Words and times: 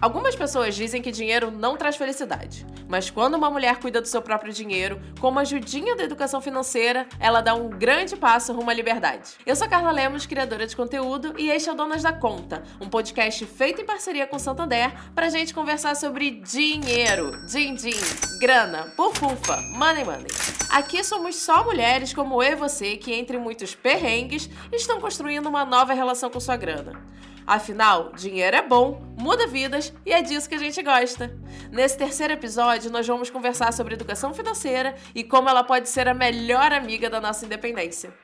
Algumas 0.00 0.36
pessoas 0.36 0.74
dizem 0.74 1.00
que 1.00 1.10
dinheiro 1.10 1.50
não 1.50 1.76
traz 1.76 1.96
felicidade, 1.96 2.66
mas 2.88 3.10
quando 3.10 3.34
uma 3.34 3.50
mulher 3.50 3.78
cuida 3.78 4.00
do 4.00 4.08
seu 4.08 4.20
próprio 4.20 4.52
dinheiro, 4.52 5.00
com 5.20 5.28
uma 5.28 5.42
ajudinha 5.42 5.96
da 5.96 6.04
educação 6.04 6.40
financeira, 6.40 7.06
ela 7.18 7.40
dá 7.40 7.54
um 7.54 7.68
grande 7.68 8.16
passo 8.16 8.52
rumo 8.52 8.70
à 8.70 8.74
liberdade. 8.74 9.32
Eu 9.46 9.56
sou 9.56 9.68
Carla 9.68 9.90
Lemos, 9.90 10.26
criadora 10.26 10.66
de 10.66 10.76
conteúdo, 10.76 11.34
e 11.38 11.50
este 11.50 11.68
é 11.68 11.72
o 11.72 11.76
Donas 11.76 12.02
da 12.02 12.12
Conta, 12.12 12.62
um 12.80 12.88
podcast 12.88 13.44
feito 13.46 13.80
em 13.80 13.86
parceria 13.86 14.26
com 14.26 14.38
Santander 14.38 14.92
pra 15.14 15.28
gente 15.28 15.54
conversar 15.54 15.96
sobre 15.96 16.30
dinheiro, 16.30 17.32
din-din, 17.46 18.00
grana, 18.40 18.92
pufufa, 18.96 19.56
money 19.72 20.04
money. 20.04 20.26
Aqui 20.68 21.04
somos 21.04 21.36
só 21.36 21.64
mulheres 21.64 22.12
como 22.12 22.42
eu 22.42 22.52
e 22.52 22.56
você 22.56 22.96
que, 22.96 23.12
entre 23.12 23.38
muitos 23.38 23.74
perrengues, 23.74 24.50
estão 24.72 25.00
construindo 25.00 25.46
uma 25.46 25.64
nova 25.64 25.92
relação 25.92 26.30
com 26.30 26.40
sua 26.40 26.56
grana. 26.56 27.00
Afinal, 27.46 28.12
dinheiro 28.14 28.56
é 28.56 28.62
bom, 28.62 29.02
muda 29.18 29.46
vidas 29.46 29.92
e 30.04 30.12
é 30.12 30.22
disso 30.22 30.48
que 30.48 30.54
a 30.54 30.58
gente 30.58 30.82
gosta. 30.82 31.36
Nesse 31.70 31.98
terceiro 31.98 32.32
episódio, 32.32 32.90
nós 32.90 33.06
vamos 33.06 33.28
conversar 33.28 33.72
sobre 33.72 33.94
educação 33.94 34.32
financeira 34.32 34.94
e 35.14 35.22
como 35.22 35.48
ela 35.48 35.62
pode 35.62 35.88
ser 35.88 36.08
a 36.08 36.14
melhor 36.14 36.72
amiga 36.72 37.10
da 37.10 37.20
nossa 37.20 37.44
independência. 37.44 38.14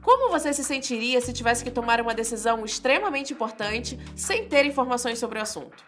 Como 0.00 0.30
você 0.30 0.52
se 0.52 0.64
sentiria 0.64 1.20
se 1.20 1.32
tivesse 1.32 1.64
que 1.64 1.70
tomar 1.70 2.00
uma 2.00 2.14
decisão 2.14 2.64
extremamente 2.64 3.32
importante 3.32 3.98
sem 4.16 4.48
ter 4.48 4.64
informações 4.64 5.18
sobre 5.18 5.38
o 5.38 5.42
assunto? 5.42 5.84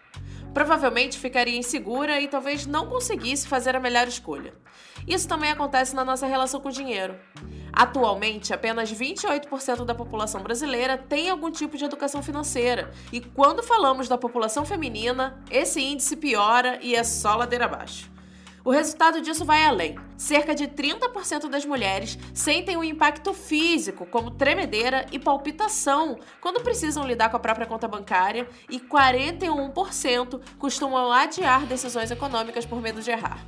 Provavelmente 0.53 1.17
ficaria 1.17 1.57
insegura 1.57 2.21
e 2.21 2.27
talvez 2.27 2.65
não 2.65 2.87
conseguisse 2.87 3.47
fazer 3.47 3.75
a 3.75 3.79
melhor 3.79 4.07
escolha. 4.07 4.53
Isso 5.07 5.27
também 5.27 5.51
acontece 5.51 5.95
na 5.95 6.05
nossa 6.05 6.27
relação 6.27 6.61
com 6.61 6.69
o 6.69 6.71
dinheiro. 6.71 7.15
Atualmente, 7.71 8.53
apenas 8.53 8.93
28% 8.93 9.83
da 9.83 9.95
população 9.95 10.43
brasileira 10.43 10.95
tem 10.97 11.29
algum 11.29 11.49
tipo 11.49 11.75
de 11.75 11.85
educação 11.85 12.21
financeira, 12.21 12.91
e 13.11 13.19
quando 13.19 13.63
falamos 13.63 14.07
da 14.07 14.17
população 14.17 14.63
feminina, 14.63 15.43
esse 15.49 15.81
índice 15.81 16.15
piora 16.15 16.77
e 16.83 16.95
é 16.95 17.03
só 17.03 17.35
ladeira 17.35 17.65
abaixo. 17.65 18.12
O 18.65 18.71
resultado 18.71 19.19
disso 19.19 19.43
vai 19.43 19.65
além. 19.65 19.99
Cerca 20.15 20.55
de 20.55 20.67
30% 20.67 21.49
das 21.49 21.65
mulheres 21.65 22.17
sentem 22.33 22.77
um 22.77 22.83
impacto 22.83 23.33
físico, 23.33 24.05
como 24.05 24.31
tremedeira 24.31 25.05
e 25.11 25.19
palpitação, 25.19 26.17
quando 26.39 26.61
precisam 26.61 27.05
lidar 27.05 27.29
com 27.29 27.35
a 27.35 27.41
própria 27.41 27.67
conta 27.67 27.89
bancária, 27.89 28.47
e 28.69 28.79
41% 28.79 30.39
costumam 30.57 31.11
adiar 31.11 31.65
decisões 31.65 32.09
econômicas 32.09 32.65
por 32.65 32.81
medo 32.81 33.01
de 33.01 33.11
errar. 33.11 33.45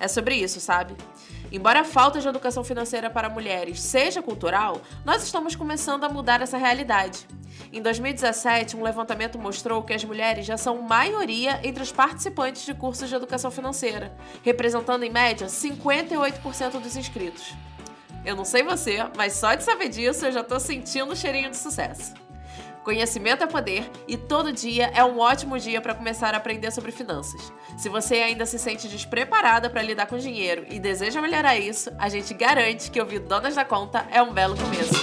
É 0.00 0.08
sobre 0.08 0.36
isso, 0.36 0.60
sabe? 0.60 0.96
Embora 1.52 1.80
a 1.80 1.84
falta 1.84 2.18
de 2.18 2.26
educação 2.26 2.64
financeira 2.64 3.10
para 3.10 3.28
mulheres 3.28 3.78
seja 3.78 4.22
cultural, 4.22 4.80
nós 5.04 5.22
estamos 5.22 5.54
começando 5.54 6.02
a 6.02 6.08
mudar 6.08 6.40
essa 6.40 6.56
realidade. 6.56 7.28
Em 7.70 7.82
2017, 7.82 8.74
um 8.74 8.82
levantamento 8.82 9.38
mostrou 9.38 9.82
que 9.82 9.92
as 9.92 10.02
mulheres 10.02 10.46
já 10.46 10.56
são 10.56 10.80
maioria 10.80 11.60
entre 11.62 11.82
os 11.82 11.92
participantes 11.92 12.64
de 12.64 12.72
cursos 12.72 13.06
de 13.06 13.14
educação 13.14 13.50
financeira, 13.50 14.16
representando 14.42 15.02
em 15.02 15.10
média 15.10 15.46
58% 15.46 16.80
dos 16.80 16.96
inscritos. 16.96 17.54
Eu 18.24 18.34
não 18.34 18.46
sei 18.46 18.62
você, 18.62 19.04
mas 19.14 19.34
só 19.34 19.54
de 19.54 19.62
saber 19.62 19.90
disso 19.90 20.24
eu 20.24 20.32
já 20.32 20.42
tô 20.42 20.58
sentindo 20.58 21.12
o 21.12 21.16
cheirinho 21.16 21.50
de 21.50 21.56
sucesso. 21.58 22.14
Conhecimento 22.82 23.44
é 23.44 23.46
poder 23.46 23.88
e 24.08 24.16
todo 24.16 24.52
dia 24.52 24.90
é 24.92 25.04
um 25.04 25.20
ótimo 25.20 25.56
dia 25.56 25.80
para 25.80 25.94
começar 25.94 26.34
a 26.34 26.38
aprender 26.38 26.72
sobre 26.72 26.90
finanças. 26.90 27.52
Se 27.78 27.88
você 27.88 28.16
ainda 28.16 28.44
se 28.44 28.58
sente 28.58 28.88
despreparada 28.88 29.70
para 29.70 29.82
lidar 29.82 30.06
com 30.06 30.18
dinheiro 30.18 30.66
e 30.68 30.80
deseja 30.80 31.22
melhorar 31.22 31.56
isso, 31.56 31.92
a 31.96 32.08
gente 32.08 32.34
garante 32.34 32.90
que 32.90 33.00
ouvir 33.00 33.20
Donas 33.20 33.54
da 33.54 33.64
Conta 33.64 34.04
é 34.10 34.20
um 34.20 34.32
belo 34.32 34.56
começo. 34.56 34.94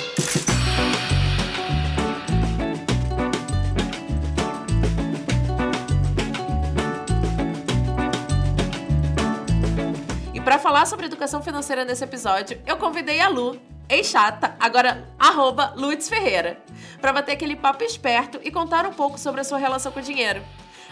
E 10.34 10.42
para 10.42 10.60
falar 10.60 10.86
sobre 10.86 11.06
educação 11.06 11.42
financeira 11.42 11.86
nesse 11.86 12.04
episódio, 12.04 12.62
eu 12.68 12.76
convidei 12.76 13.22
a 13.22 13.30
Lu, 13.30 13.58
ex-chata, 13.88 14.54
agora 14.60 15.08
arroba 15.18 15.74
Lutz 15.78 16.10
Ferreira 16.10 16.62
para 17.00 17.14
bater 17.14 17.34
aquele 17.34 17.56
papo 17.56 17.84
esperto 17.84 18.40
e 18.44 18.52
contar 18.52 18.86
um 18.86 18.94
pouco 18.94 19.18
sobre 19.18 19.42
a 19.42 19.44
sua 19.44 19.58
relação 19.58 19.92
com 19.92 20.00
o 20.00 20.04
dinheiro. 20.04 20.42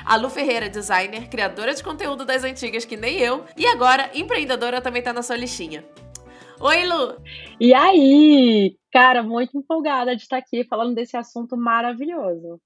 A 0.06 0.16
Lu 0.16 0.29
Ferreira, 0.29 0.69
designer, 0.69 1.28
criadora 1.29 1.73
de 1.73 1.84
conteúdo 1.84 2.23
das 2.23 2.44
antigas 2.44 2.85
que 2.85 2.95
nem 2.95 3.18
eu, 3.18 3.45
e 3.57 3.66
agora 3.68 4.09
empreendedora 4.13 4.81
também 4.81 5.01
tá 5.01 5.12
na 5.12 5.22
sua 5.22 5.35
listinha. 5.35 5.84
Oi, 6.59 6.85
Lu! 6.85 7.17
E 7.59 7.73
aí? 7.73 8.78
Cara, 8.91 9.22
muito 9.22 9.57
empolgada 9.57 10.16
de 10.16 10.23
estar 10.23 10.38
aqui 10.38 10.63
falando 10.63 10.96
desse 10.96 11.16
assunto 11.16 11.56
maravilhoso. 11.56 12.59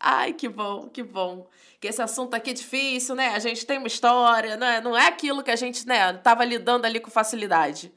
Ai, 0.00 0.32
que 0.32 0.48
bom, 0.48 0.88
que 0.88 1.02
bom. 1.02 1.46
Que 1.80 1.88
esse 1.88 2.00
assunto 2.00 2.34
aqui 2.34 2.50
é 2.50 2.54
difícil, 2.54 3.14
né? 3.14 3.28
A 3.28 3.38
gente 3.38 3.66
tem 3.66 3.78
uma 3.78 3.86
história, 3.86 4.56
né? 4.56 4.80
Não 4.80 4.96
é 4.96 5.06
aquilo 5.06 5.42
que 5.42 5.50
a 5.50 5.56
gente, 5.56 5.86
né, 5.86 6.12
tava 6.14 6.44
lidando 6.44 6.86
ali 6.86 7.00
com 7.00 7.10
facilidade. 7.10 7.92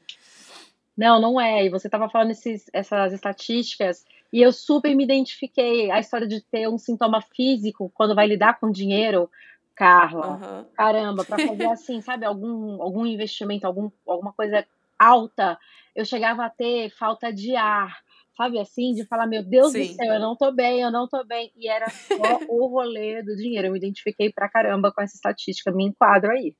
Não, 0.96 1.20
não 1.20 1.40
é. 1.40 1.64
E 1.64 1.70
você 1.70 1.88
tava 1.88 2.08
falando 2.08 2.32
esses, 2.32 2.68
essas 2.72 3.12
estatísticas 3.12 4.04
e 4.32 4.42
eu 4.42 4.52
super 4.52 4.94
me 4.94 5.04
identifiquei. 5.04 5.90
A 5.90 6.00
história 6.00 6.26
de 6.26 6.40
ter 6.40 6.68
um 6.68 6.78
sintoma 6.78 7.20
físico 7.20 7.90
quando 7.94 8.14
vai 8.14 8.26
lidar 8.26 8.58
com 8.58 8.70
dinheiro, 8.70 9.30
Carla. 9.74 10.36
Uhum. 10.36 10.64
Caramba, 10.74 11.24
para 11.24 11.46
fazer 11.46 11.66
assim, 11.70 12.00
sabe, 12.00 12.26
algum, 12.26 12.82
algum 12.82 13.06
investimento, 13.06 13.66
algum, 13.66 13.90
alguma 14.06 14.32
coisa 14.32 14.66
alta, 14.98 15.58
eu 15.94 16.04
chegava 16.04 16.44
a 16.44 16.50
ter 16.50 16.90
falta 16.90 17.32
de 17.32 17.54
ar. 17.54 17.98
Sabe 18.36 18.58
assim, 18.60 18.92
de 18.92 19.04
falar, 19.04 19.26
meu 19.26 19.42
Deus 19.42 19.72
Sim. 19.72 19.80
do 19.80 19.94
céu, 19.94 20.14
eu 20.14 20.20
não 20.20 20.36
tô 20.36 20.52
bem, 20.52 20.80
eu 20.80 20.92
não 20.92 21.08
tô 21.08 21.24
bem. 21.24 21.50
E 21.56 21.68
era 21.68 21.90
só 21.90 22.38
o 22.48 22.68
rolê 22.68 23.20
do 23.20 23.34
dinheiro. 23.34 23.66
Eu 23.66 23.72
me 23.72 23.78
identifiquei 23.78 24.32
pra 24.32 24.48
caramba 24.48 24.92
com 24.92 25.02
essa 25.02 25.16
estatística, 25.16 25.72
me 25.72 25.84
enquadro 25.84 26.30
aí. 26.30 26.54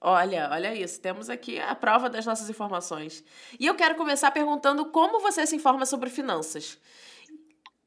Olha, 0.00 0.48
olha 0.52 0.74
isso. 0.74 1.00
Temos 1.00 1.30
aqui 1.30 1.58
a 1.58 1.74
prova 1.74 2.10
das 2.10 2.26
nossas 2.26 2.48
informações. 2.50 3.24
E 3.58 3.66
eu 3.66 3.74
quero 3.74 3.94
começar 3.96 4.30
perguntando 4.30 4.90
como 4.90 5.20
você 5.20 5.46
se 5.46 5.56
informa 5.56 5.86
sobre 5.86 6.10
finanças. 6.10 6.78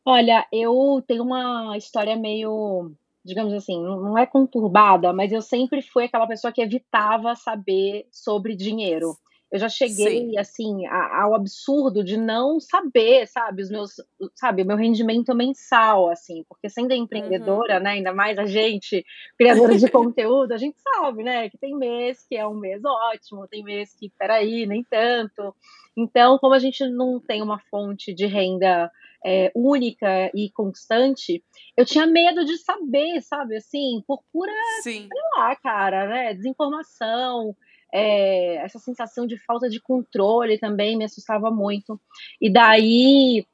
Olha, 0.05 0.47
eu 0.51 1.03
tenho 1.05 1.23
uma 1.23 1.77
história 1.77 2.15
meio, 2.15 2.91
digamos 3.23 3.53
assim, 3.53 3.81
não 3.83 4.17
é 4.17 4.25
conturbada, 4.25 5.11
mas 5.13 5.31
eu 5.31 5.41
sempre 5.41 5.81
fui 5.81 6.05
aquela 6.05 6.25
pessoa 6.25 6.51
que 6.51 6.61
evitava 6.61 7.35
saber 7.35 8.07
sobre 8.11 8.55
dinheiro. 8.55 9.17
Eu 9.49 9.59
já 9.59 9.69
cheguei, 9.69 10.31
Sim. 10.31 10.37
assim, 10.37 10.85
ao 10.87 11.33
absurdo 11.33 12.03
de 12.03 12.17
não 12.17 12.59
saber, 12.59 13.27
sabe, 13.27 13.61
os 13.61 13.69
meus, 13.69 13.95
sabe, 14.35 14.61
o 14.61 14.65
meu 14.65 14.75
rendimento 14.75 15.33
mensal, 15.33 16.09
assim, 16.09 16.43
porque 16.49 16.69
sendo 16.69 16.93
empreendedora, 16.93 17.77
uhum. 17.77 17.83
né, 17.83 17.89
ainda 17.91 18.13
mais 18.13 18.37
a 18.37 18.45
gente, 18.45 19.05
criadora 19.37 19.77
de 19.77 19.89
conteúdo, 19.89 20.51
a 20.51 20.57
gente 20.57 20.77
sabe, 20.81 21.23
né, 21.23 21.49
que 21.49 21.57
tem 21.57 21.73
mês 21.77 22.25
que 22.27 22.35
é 22.35 22.45
um 22.45 22.55
mês 22.55 22.81
ótimo, 22.83 23.47
tem 23.47 23.63
mês 23.63 23.93
que, 23.93 24.11
peraí, 24.19 24.65
nem 24.65 24.83
tanto. 24.83 25.55
Então, 25.95 26.37
como 26.39 26.53
a 26.53 26.59
gente 26.59 26.85
não 26.85 27.17
tem 27.17 27.41
uma 27.41 27.59
fonte 27.71 28.13
de 28.13 28.25
renda 28.25 28.91
é, 29.25 29.51
única 29.55 30.29
e 30.35 30.51
constante, 30.51 31.41
eu 31.75 31.85
tinha 31.85 32.05
medo 32.05 32.43
de 32.43 32.57
saber, 32.57 33.21
sabe, 33.21 33.55
assim, 33.55 34.03
por 34.05 34.21
pura, 34.31 34.51
Sim. 34.83 35.07
sei 35.07 35.21
lá, 35.37 35.55
cara, 35.55 36.07
né, 36.07 36.33
desinformação, 36.33 37.55
é, 37.93 38.55
essa 38.57 38.79
sensação 38.79 39.25
de 39.25 39.37
falta 39.37 39.69
de 39.69 39.79
controle 39.79 40.57
também 40.57 40.97
me 40.97 41.05
assustava 41.05 41.49
muito. 41.49 41.99
E 42.41 42.51
daí 42.51 43.45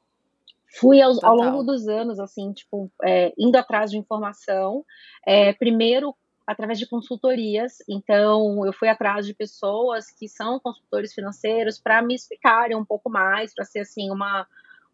fui 0.78 1.00
ao, 1.00 1.12
ao 1.24 1.36
longo 1.36 1.62
dos 1.62 1.86
anos, 1.88 2.18
assim, 2.18 2.52
tipo, 2.52 2.90
é, 3.02 3.32
indo 3.38 3.56
atrás 3.56 3.90
de 3.90 3.98
informação. 3.98 4.84
É, 5.26 5.52
primeiro 5.52 6.14
através 6.46 6.78
de 6.78 6.86
consultorias. 6.86 7.78
Então, 7.88 8.64
eu 8.66 8.72
fui 8.72 8.88
atrás 8.88 9.26
de 9.26 9.34
pessoas 9.34 10.10
que 10.10 10.28
são 10.28 10.60
consultores 10.60 11.14
financeiros 11.14 11.78
para 11.78 12.02
me 12.02 12.14
explicarem 12.14 12.76
um 12.76 12.84
pouco 12.84 13.10
mais, 13.10 13.54
para 13.54 13.64
ser 13.64 13.80
assim 13.80 14.10
uma, 14.10 14.46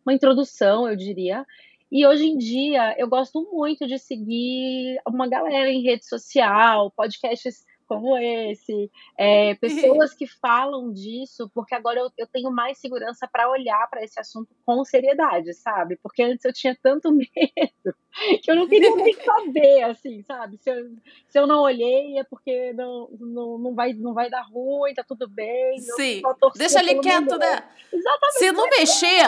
uma 0.04 0.14
introdução, 0.14 0.88
eu 0.88 0.96
diria. 0.96 1.44
E 1.90 2.06
hoje 2.06 2.24
em 2.24 2.38
dia 2.38 2.94
eu 2.96 3.08
gosto 3.08 3.48
muito 3.52 3.86
de 3.86 3.98
seguir 3.98 5.00
uma 5.06 5.28
galera 5.28 5.68
em 5.68 5.82
rede 5.82 6.06
social, 6.06 6.90
podcasts 6.92 7.64
como 7.90 8.16
esse, 8.16 8.88
é, 9.18 9.56
pessoas 9.56 10.14
que 10.14 10.24
falam 10.24 10.92
disso, 10.92 11.50
porque 11.52 11.74
agora 11.74 11.98
eu, 11.98 12.08
eu 12.16 12.26
tenho 12.28 12.48
mais 12.48 12.78
segurança 12.78 13.26
para 13.26 13.50
olhar 13.50 13.84
para 13.90 14.04
esse 14.04 14.20
assunto 14.20 14.54
com 14.64 14.84
seriedade, 14.84 15.52
sabe? 15.54 15.98
Porque 16.00 16.22
antes 16.22 16.44
eu 16.44 16.52
tinha 16.52 16.78
tanto 16.80 17.10
medo 17.10 17.96
que 18.42 18.50
eu 18.50 18.56
não 18.56 18.68
queria 18.68 18.94
nem 18.94 19.14
saber, 19.14 19.82
assim, 19.82 20.22
sabe? 20.22 20.58
Se 20.58 20.70
eu, 20.70 20.90
se 21.28 21.38
eu 21.38 21.46
não 21.46 21.62
olhei 21.62 22.18
é 22.18 22.24
porque 22.24 22.72
não, 22.72 23.08
não, 23.18 23.58
não, 23.58 23.74
vai, 23.74 23.92
não 23.92 24.12
vai 24.12 24.28
dar 24.28 24.42
ruim, 24.42 24.94
tá 24.94 25.04
tudo 25.06 25.28
bem. 25.28 25.78
Sim, 25.78 26.22
deixa 26.56 26.78
ali 26.78 26.98
quieto, 27.00 27.38
né? 27.38 27.64
Exatamente. 27.92 28.38
Se 28.38 28.52
não 28.52 28.68
mexer, 28.68 29.24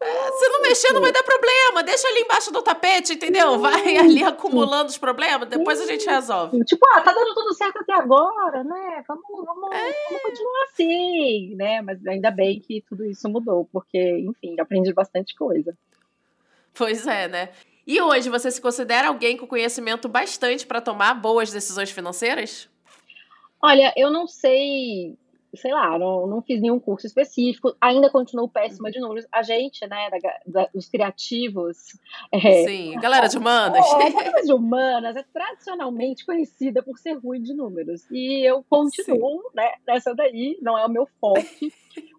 é, 0.00 0.30
se 0.32 0.48
não 0.48 0.62
mexer, 0.62 0.92
não 0.92 1.00
vai 1.00 1.12
dar 1.12 1.22
problema. 1.22 1.82
Deixa 1.82 2.06
ali 2.08 2.20
embaixo 2.20 2.52
do 2.52 2.62
tapete, 2.62 3.14
entendeu? 3.14 3.58
Vai 3.58 3.96
ali 3.96 4.22
acumulando 4.22 4.90
os 4.90 4.98
problemas, 4.98 5.48
depois 5.48 5.80
a 5.80 5.86
gente 5.86 6.06
resolve. 6.06 6.62
Tipo, 6.64 6.86
ah, 6.92 7.00
tá 7.00 7.12
dando 7.12 7.34
tudo 7.34 7.54
certo 7.54 7.78
até 7.78 7.94
agora, 7.94 8.62
né? 8.62 9.02
Vamos, 9.08 9.24
vamos, 9.44 9.70
é. 9.72 9.92
vamos 10.08 10.22
continuar 10.22 10.64
assim, 10.64 11.54
né? 11.56 11.80
Mas 11.80 12.06
ainda 12.06 12.30
bem 12.30 12.60
que 12.60 12.82
tudo 12.82 13.04
isso 13.06 13.28
mudou, 13.28 13.68
porque, 13.72 14.18
enfim, 14.18 14.60
aprendi 14.60 14.92
bastante 14.92 15.34
coisa. 15.34 15.76
Pois 16.74 17.06
é, 17.06 17.28
né? 17.28 17.50
E 17.86 18.00
hoje 18.00 18.30
você 18.30 18.50
se 18.50 18.60
considera 18.60 19.08
alguém 19.08 19.36
com 19.36 19.46
conhecimento 19.46 20.08
bastante 20.08 20.66
para 20.66 20.80
tomar 20.80 21.14
boas 21.14 21.50
decisões 21.50 21.90
financeiras? 21.90 22.68
Olha, 23.62 23.92
eu 23.96 24.10
não 24.10 24.26
sei 24.26 25.16
sei 25.56 25.72
lá, 25.72 25.98
não, 25.98 26.26
não 26.26 26.42
fiz 26.42 26.60
nenhum 26.60 26.78
curso 26.78 27.06
específico, 27.06 27.74
ainda 27.80 28.10
continuo 28.10 28.48
péssima 28.48 28.90
de 28.90 29.00
números. 29.00 29.26
A 29.32 29.42
gente, 29.42 29.86
né, 29.86 30.10
da, 30.10 30.40
da, 30.46 30.68
dos 30.72 30.88
criativos. 30.88 31.98
É, 32.32 32.64
Sim, 32.64 32.98
galera 33.00 33.26
de 33.26 33.38
humanas. 33.38 33.84
É, 33.84 34.06
a 34.06 34.10
galera 34.10 34.42
de 34.42 34.52
humanas 34.52 35.16
é 35.16 35.24
tradicionalmente 35.32 36.24
conhecida 36.24 36.82
por 36.82 36.98
ser 36.98 37.14
ruim 37.14 37.42
de 37.42 37.54
números. 37.54 38.08
E 38.10 38.48
eu 38.48 38.64
continuo 38.68 39.42
né, 39.54 39.72
nessa 39.86 40.14
daí, 40.14 40.58
não 40.60 40.78
é 40.78 40.84
o 40.86 40.90
meu 40.90 41.06
forte. 41.20 41.72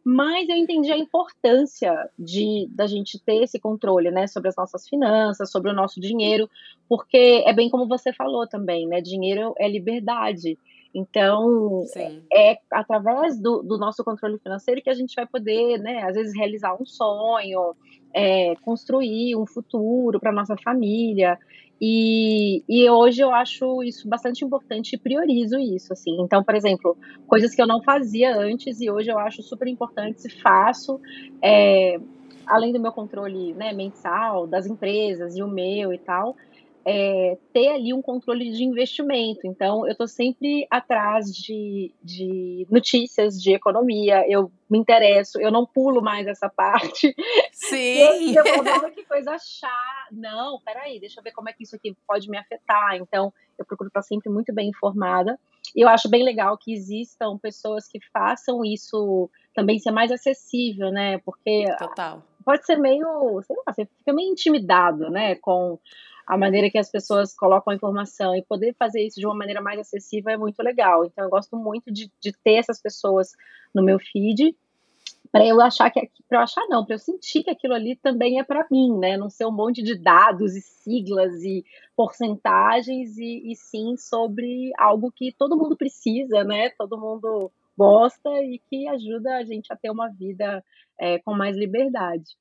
mas 0.03 0.47
eu 0.47 0.55
entendi 0.55 0.91
a 0.91 0.97
importância 0.97 2.09
de 2.17 2.67
da 2.71 2.85
gente 2.85 3.19
ter 3.19 3.43
esse 3.43 3.59
controle, 3.59 4.11
né, 4.11 4.27
sobre 4.27 4.49
as 4.49 4.55
nossas 4.55 4.87
finanças, 4.87 5.51
sobre 5.51 5.71
o 5.71 5.73
nosso 5.73 5.99
dinheiro, 5.99 6.49
porque 6.87 7.43
é 7.45 7.51
bem 7.51 7.69
como 7.69 7.87
você 7.87 8.13
falou 8.13 8.47
também, 8.47 8.87
né, 8.87 9.01
dinheiro 9.01 9.53
é 9.57 9.67
liberdade. 9.67 10.57
Então, 10.95 11.83
Sim. 11.87 12.23
é 12.31 12.57
através 12.71 13.37
do, 13.37 13.61
do, 13.61 13.77
nosso 13.77 14.01
controle 14.01 14.39
financeiro 14.39 14.81
que 14.81 14.89
a 14.89 14.93
gente 14.93 15.13
vai 15.13 15.27
poder, 15.27 15.77
né, 15.77 16.01
às 16.03 16.15
vezes, 16.15 16.33
realizar 16.33 16.73
um 16.81 16.85
sonho, 16.85 17.75
é, 18.13 18.55
construir 18.61 19.35
um 19.35 19.45
futuro 19.45 20.21
para 20.21 20.31
nossa 20.31 20.55
família. 20.55 21.37
E, 21.81 22.63
e 22.69 22.89
hoje 22.89 23.21
eu 23.21 23.35
acho 23.35 23.83
isso 23.83 24.07
bastante 24.07 24.45
importante 24.45 24.93
e 24.93 24.97
priorizo 24.97 25.59
isso, 25.59 25.91
assim. 25.91 26.15
Então, 26.21 26.41
por 26.41 26.55
exemplo, 26.55 26.97
coisas 27.27 27.53
que 27.53 27.61
eu 27.61 27.67
não 27.67 27.83
fazia 27.83 28.33
antes 28.33 28.79
e 28.79 28.89
hoje 28.89 29.11
eu 29.11 29.19
acho 29.19 29.43
super 29.43 29.67
importantes 29.67 30.23
e 30.23 30.29
faço. 30.29 31.01
É, 31.43 31.99
além 32.47 32.71
do 32.71 32.79
meu 32.79 32.93
controle 32.93 33.53
né, 33.53 33.73
mensal, 33.73 34.47
das 34.47 34.65
empresas 34.65 35.35
e 35.35 35.43
o 35.43 35.47
meu 35.49 35.91
e 35.91 35.97
tal, 35.97 36.37
é, 36.85 37.35
ter 37.51 37.69
ali 37.69 37.93
um 37.93 38.01
controle 38.01 38.51
de 38.51 38.63
investimento. 38.63 39.41
Então, 39.43 39.85
eu 39.87 39.93
estou 39.93 40.07
sempre 40.07 40.67
atrás 40.69 41.33
de, 41.33 41.91
de, 42.03 42.67
notícias 42.69 43.41
de 43.41 43.53
economia, 43.53 44.23
eu 44.29 44.51
me 44.69 44.77
interesso, 44.77 45.41
eu 45.41 45.51
não 45.51 45.65
pulo 45.65 46.01
mais 46.01 46.27
essa 46.27 46.47
parte. 46.47 47.15
Sim! 47.51 48.35
eu, 48.37 48.45
eu 48.45 48.91
que 48.91 49.03
coisa 49.03 49.35
chata. 49.39 49.73
Não, 50.11 50.59
peraí, 50.63 50.99
deixa 50.99 51.19
eu 51.19 51.23
ver 51.23 51.31
como 51.31 51.49
é 51.49 51.53
que 51.53 51.63
isso 51.63 51.75
aqui 51.75 51.95
pode 52.07 52.29
me 52.29 52.37
afetar. 52.37 52.95
Então, 52.95 53.33
eu 53.57 53.65
procuro 53.65 53.87
estar 53.87 54.03
sempre 54.03 54.29
muito 54.29 54.53
bem 54.53 54.69
informada. 54.69 55.39
E 55.75 55.81
eu 55.81 55.89
acho 55.89 56.07
bem 56.07 56.23
legal 56.23 56.55
que 56.57 56.71
existam 56.71 57.37
pessoas 57.39 57.87
que 57.87 57.99
façam 58.13 58.63
isso 58.63 59.29
também 59.55 59.79
ser 59.79 59.91
mais 59.91 60.11
acessível, 60.11 60.91
né? 60.91 61.17
Porque 61.19 61.65
Total. 61.79 62.21
pode 62.43 62.63
ser 62.65 62.75
meio, 62.75 63.41
sei 63.41 63.55
lá, 63.55 63.73
você 63.73 63.85
fica 63.97 64.13
meio 64.13 64.31
intimidado, 64.31 65.09
né? 65.09 65.35
Com 65.35 65.79
a 66.25 66.37
maneira 66.37 66.69
que 66.69 66.77
as 66.77 66.89
pessoas 66.89 67.35
colocam 67.35 67.71
a 67.71 67.75
informação 67.75 68.35
e 68.35 68.43
poder 68.43 68.73
fazer 68.77 69.05
isso 69.05 69.19
de 69.19 69.25
uma 69.25 69.35
maneira 69.35 69.61
mais 69.61 69.79
acessível 69.79 70.31
é 70.31 70.37
muito 70.37 70.61
legal. 70.63 71.05
Então, 71.05 71.23
eu 71.23 71.29
gosto 71.29 71.55
muito 71.55 71.91
de, 71.91 72.11
de 72.19 72.31
ter 72.43 72.55
essas 72.55 72.81
pessoas 72.81 73.33
no 73.73 73.83
meu 73.83 73.99
feed 73.99 74.55
para 75.31 75.45
eu 75.45 75.59
achar 75.59 75.91
que 75.91 76.09
para 76.29 76.37
eu 76.37 76.43
achar 76.43 76.65
não, 76.69 76.85
para 76.85 76.95
eu 76.95 76.99
sentir 76.99 77.43
que 77.43 77.49
aquilo 77.49 77.73
ali 77.73 77.97
também 77.97 78.39
é 78.39 78.43
para 78.43 78.65
mim, 78.71 78.97
né? 78.97 79.17
Não 79.17 79.29
ser 79.29 79.45
um 79.45 79.51
monte 79.51 79.83
de 79.83 79.93
dados 79.93 80.55
e 80.55 80.61
siglas 80.61 81.43
e 81.43 81.65
porcentagens 81.93 83.17
e, 83.17 83.51
e 83.51 83.53
sim 83.53 83.97
sobre 83.97 84.71
algo 84.77 85.11
que 85.11 85.33
todo 85.33 85.57
mundo 85.57 85.75
precisa, 85.75 86.45
né? 86.45 86.69
Todo 86.69 86.97
mundo 86.97 87.51
gosta 87.77 88.29
e 88.43 88.61
que 88.69 88.87
ajuda 88.87 89.35
a 89.35 89.43
gente 89.43 89.73
a 89.73 89.75
ter 89.75 89.89
uma 89.89 90.07
vida 90.07 90.63
é, 90.97 91.19
com 91.19 91.33
mais 91.33 91.57
liberdade. 91.57 92.37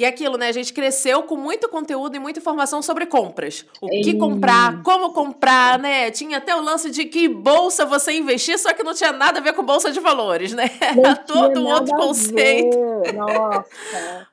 E 0.00 0.04
aquilo, 0.06 0.38
né? 0.38 0.48
A 0.48 0.52
gente 0.52 0.72
cresceu 0.72 1.24
com 1.24 1.36
muito 1.36 1.68
conteúdo 1.68 2.16
e 2.16 2.18
muita 2.18 2.38
informação 2.38 2.80
sobre 2.80 3.04
compras. 3.04 3.66
O 3.82 3.86
que 3.86 4.16
comprar, 4.16 4.82
como 4.82 5.12
comprar, 5.12 5.78
né? 5.78 6.10
Tinha 6.10 6.38
até 6.38 6.56
o 6.56 6.62
lance 6.62 6.90
de 6.90 7.04
que 7.04 7.28
bolsa 7.28 7.84
você 7.84 8.12
investir, 8.14 8.58
só 8.58 8.72
que 8.72 8.82
não 8.82 8.94
tinha 8.94 9.12
nada 9.12 9.40
a 9.40 9.42
ver 9.42 9.52
com 9.52 9.62
bolsa 9.62 9.92
de 9.92 10.00
valores, 10.00 10.54
né? 10.54 10.70
Era 10.80 11.14
todo 11.16 11.60
um 11.60 11.66
outro 11.66 11.94
conceito. 11.94 12.78
Nossa. 13.14 14.26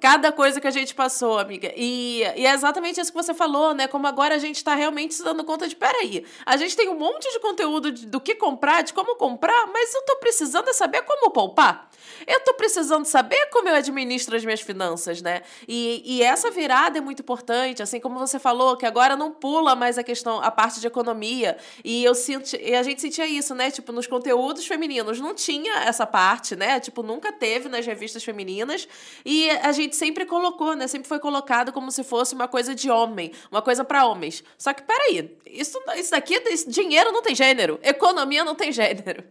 Cada 0.00 0.30
coisa 0.30 0.60
que 0.60 0.68
a 0.68 0.70
gente 0.70 0.94
passou, 0.94 1.36
amiga. 1.36 1.72
E, 1.76 2.22
e, 2.36 2.46
é 2.46 2.54
exatamente 2.54 3.00
isso 3.00 3.10
que 3.10 3.20
você 3.20 3.34
falou, 3.34 3.74
né? 3.74 3.88
Como 3.88 4.06
agora 4.06 4.36
a 4.36 4.38
gente 4.38 4.56
está 4.56 4.74
realmente 4.74 5.14
se 5.14 5.24
dando 5.24 5.42
conta 5.42 5.66
de, 5.66 5.74
peraí, 5.74 6.24
a 6.46 6.56
gente 6.56 6.76
tem 6.76 6.88
um 6.88 6.94
monte 6.94 7.30
de 7.32 7.40
conteúdo 7.40 7.90
de, 7.90 8.06
do 8.06 8.20
que 8.20 8.36
comprar, 8.36 8.82
de 8.82 8.94
como 8.94 9.16
comprar, 9.16 9.66
mas 9.72 9.92
eu 9.94 10.02
tô 10.02 10.16
precisando 10.16 10.68
é 10.68 10.72
saber 10.72 11.02
como 11.02 11.30
poupar. 11.32 11.90
Eu 12.26 12.40
tô 12.40 12.54
precisando 12.54 13.04
saber 13.04 13.46
como 13.46 13.68
eu 13.68 13.74
administro 13.74 14.36
as 14.36 14.44
minhas 14.44 14.60
finanças, 14.60 15.20
né? 15.20 15.42
E, 15.66 16.02
e 16.04 16.22
essa 16.22 16.50
virada 16.50 16.98
é 16.98 17.00
muito 17.00 17.20
importante, 17.20 17.82
assim 17.82 17.98
como 17.98 18.18
você 18.18 18.38
falou, 18.38 18.76
que 18.76 18.86
agora 18.86 19.16
não 19.16 19.32
pula 19.32 19.74
mais 19.74 19.98
a 19.98 20.04
questão, 20.04 20.40
a 20.40 20.50
parte 20.50 20.80
de 20.80 20.86
economia. 20.86 21.56
E 21.84 22.04
eu 22.04 22.14
sinto, 22.14 22.54
e 22.56 22.74
a 22.74 22.82
gente 22.82 23.00
sentia 23.00 23.26
isso, 23.26 23.54
né? 23.54 23.70
Tipo, 23.70 23.92
nos 23.92 24.06
conteúdos 24.06 24.66
femininos 24.66 25.20
não 25.20 25.34
tinha 25.34 25.84
essa 25.84 26.06
parte, 26.06 26.54
né? 26.54 26.78
Tipo, 26.78 27.02
nunca 27.02 27.32
teve 27.32 27.68
nas 27.68 27.84
revistas 27.84 28.22
femininas. 28.22 28.86
E 29.24 29.41
a 29.50 29.72
gente 29.72 29.96
sempre 29.96 30.24
colocou, 30.24 30.74
né? 30.74 30.86
Sempre 30.86 31.08
foi 31.08 31.18
colocado 31.18 31.72
como 31.72 31.90
se 31.90 32.02
fosse 32.02 32.34
uma 32.34 32.48
coisa 32.48 32.74
de 32.74 32.90
homem, 32.90 33.32
uma 33.50 33.62
coisa 33.62 33.84
para 33.84 34.06
homens. 34.06 34.42
Só 34.58 34.72
que 34.72 34.82
peraí, 34.82 35.30
isso, 35.46 35.78
isso 35.96 36.10
daqui, 36.10 36.34
esse 36.34 36.68
dinheiro 36.70 37.12
não 37.12 37.22
tem 37.22 37.34
gênero, 37.34 37.78
economia 37.82 38.44
não 38.44 38.54
tem 38.54 38.72
gênero. 38.72 39.24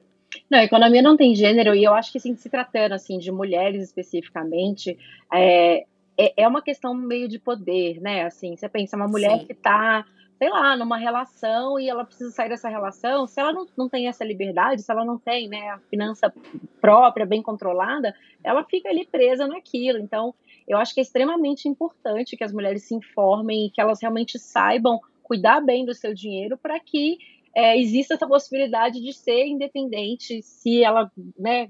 Não, 0.50 0.60
economia 0.60 1.02
não 1.02 1.18
tem 1.18 1.36
gênero, 1.36 1.76
e 1.76 1.84
eu 1.84 1.94
acho 1.94 2.12
que 2.12 2.18
assim, 2.18 2.36
se 2.36 2.50
tratando 2.50 2.94
assim, 2.94 3.18
de 3.18 3.32
mulheres 3.32 3.84
especificamente, 3.84 4.98
é, 5.32 5.86
é, 6.18 6.34
é 6.38 6.48
uma 6.48 6.62
questão 6.62 6.94
meio 6.94 7.28
de 7.28 7.40
poder, 7.40 8.00
né? 8.02 8.26
Assim, 8.26 8.56
você 8.56 8.70
pensa, 8.70 8.96
uma 8.96 9.08
mulher 9.08 9.40
Sim. 9.40 9.46
que 9.46 9.54
está 9.54 10.06
sei 10.42 10.50
lá, 10.50 10.76
numa 10.76 10.98
relação 10.98 11.80
e 11.80 11.88
ela 11.88 12.04
precisa 12.04 12.32
sair 12.32 12.50
dessa 12.50 12.68
relação, 12.68 13.28
se 13.28 13.40
ela 13.40 13.54
não, 13.54 13.68
não 13.78 13.88
tem 13.88 14.08
essa 14.08 14.26
liberdade, 14.26 14.82
se 14.82 14.92
ela 14.92 15.06
não 15.06 15.16
tem 15.16 15.48
né, 15.48 15.70
a 15.70 15.78
finança 15.78 16.34
própria, 16.82 17.28
bem 17.28 17.44
controlada, 17.44 18.16
ela 18.44 18.64
fica 18.64 18.90
ali 18.90 19.06
presa 19.06 19.46
naquilo. 19.46 20.00
Então, 20.00 20.34
eu 20.68 20.80
acho 20.80 20.96
que 20.96 21.00
é 21.00 21.04
extremamente 21.04 21.70
importante 21.70 22.36
que 22.36 22.44
as 22.44 22.52
mulheres 22.52 22.88
se 22.88 22.96
informem 22.96 23.68
e 23.68 23.70
que 23.70 23.80
elas 23.80 24.02
realmente 24.02 24.40
saibam 24.40 25.00
cuidar 25.22 25.62
bem 25.62 25.86
do 25.86 25.94
seu 25.94 26.12
dinheiro 26.12 26.58
para 26.58 26.80
que 26.80 27.20
é, 27.56 27.80
exista 27.80 28.16
essa 28.16 28.28
possibilidade 28.28 29.00
de 29.00 29.14
ser 29.14 29.46
independente 29.46 30.42
se 30.42 30.84
ela 30.84 31.12
né, 31.38 31.70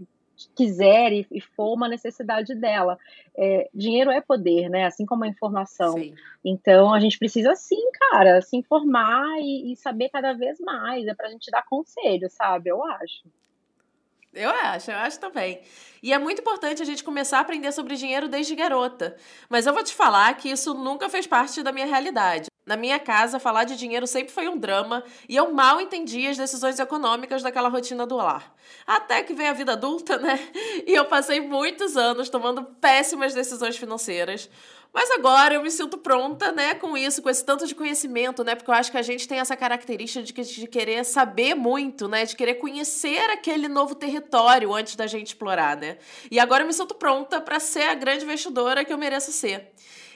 quiser 0.55 1.11
e, 1.11 1.27
e, 1.31 1.41
for 1.41 1.73
uma 1.73 1.87
necessidade 1.87 2.55
dela. 2.55 2.97
É, 3.37 3.69
dinheiro 3.73 4.11
é 4.11 4.21
poder, 4.21 4.69
né? 4.69 4.85
Assim 4.85 5.05
como 5.05 5.23
a 5.23 5.27
informação. 5.27 5.93
Sim. 5.93 6.13
Então 6.43 6.93
a 6.93 6.99
gente 6.99 7.17
precisa 7.19 7.55
sim, 7.55 7.91
cara, 8.11 8.41
se 8.41 8.55
informar 8.57 9.39
e, 9.39 9.71
e 9.71 9.75
saber 9.75 10.09
cada 10.09 10.33
vez 10.33 10.59
mais. 10.59 11.07
É 11.07 11.13
para 11.13 11.27
a 11.27 11.31
gente 11.31 11.51
dar 11.51 11.65
conselho, 11.65 12.29
sabe? 12.29 12.69
Eu 12.69 12.83
acho. 12.83 13.23
Eu 14.33 14.49
acho, 14.49 14.91
eu 14.91 14.97
acho 14.97 15.19
também. 15.19 15.61
E 16.01 16.13
é 16.13 16.17
muito 16.17 16.39
importante 16.39 16.81
a 16.81 16.85
gente 16.85 17.03
começar 17.03 17.39
a 17.39 17.41
aprender 17.41 17.71
sobre 17.73 17.95
dinheiro 17.97 18.29
desde 18.29 18.55
garota. 18.55 19.15
Mas 19.49 19.67
eu 19.67 19.73
vou 19.73 19.83
te 19.83 19.93
falar 19.93 20.33
que 20.35 20.49
isso 20.49 20.73
nunca 20.73 21.09
fez 21.09 21.27
parte 21.27 21.61
da 21.61 21.71
minha 21.71 21.85
realidade. 21.85 22.49
Na 22.65 22.77
minha 22.77 22.97
casa, 22.97 23.39
falar 23.39 23.65
de 23.65 23.75
dinheiro 23.75 24.07
sempre 24.07 24.31
foi 24.31 24.47
um 24.47 24.57
drama 24.57 25.03
e 25.27 25.35
eu 25.35 25.51
mal 25.51 25.81
entendia 25.81 26.29
as 26.29 26.37
decisões 26.37 26.79
econômicas 26.79 27.43
daquela 27.43 27.67
rotina 27.67 28.05
do 28.05 28.15
lar. 28.15 28.55
Até 28.87 29.21
que 29.23 29.33
veio 29.33 29.49
a 29.49 29.53
vida 29.53 29.73
adulta, 29.73 30.17
né? 30.17 30.39
E 30.87 30.93
eu 30.93 31.05
passei 31.05 31.41
muitos 31.41 31.97
anos 31.97 32.29
tomando 32.29 32.63
péssimas 32.63 33.33
decisões 33.33 33.77
financeiras. 33.77 34.49
Mas 34.93 35.09
agora 35.11 35.55
eu 35.55 35.63
me 35.63 35.71
sinto 35.71 35.97
pronta, 35.97 36.51
né, 36.51 36.75
com 36.75 36.97
isso, 36.97 37.21
com 37.21 37.29
esse 37.29 37.45
tanto 37.45 37.65
de 37.65 37.73
conhecimento, 37.73 38.43
né? 38.43 38.55
Porque 38.55 38.69
eu 38.69 38.75
acho 38.75 38.91
que 38.91 38.97
a 38.97 39.01
gente 39.01 39.27
tem 39.27 39.39
essa 39.39 39.55
característica 39.55 40.43
de, 40.43 40.55
de 40.55 40.67
querer 40.67 41.05
saber 41.05 41.55
muito, 41.55 42.09
né? 42.09 42.25
De 42.25 42.35
querer 42.35 42.55
conhecer 42.55 43.29
aquele 43.29 43.69
novo 43.69 43.95
território 43.95 44.73
antes 44.73 44.95
da 44.95 45.07
gente 45.07 45.27
explorar, 45.27 45.77
né? 45.77 45.97
E 46.29 46.39
agora 46.39 46.63
eu 46.63 46.67
me 46.67 46.73
sinto 46.73 46.93
pronta 46.93 47.39
para 47.39 47.59
ser 47.59 47.83
a 47.83 47.93
grande 47.93 48.25
investidora 48.25 48.83
que 48.83 48.91
eu 48.91 48.97
mereço 48.97 49.31
ser. 49.31 49.71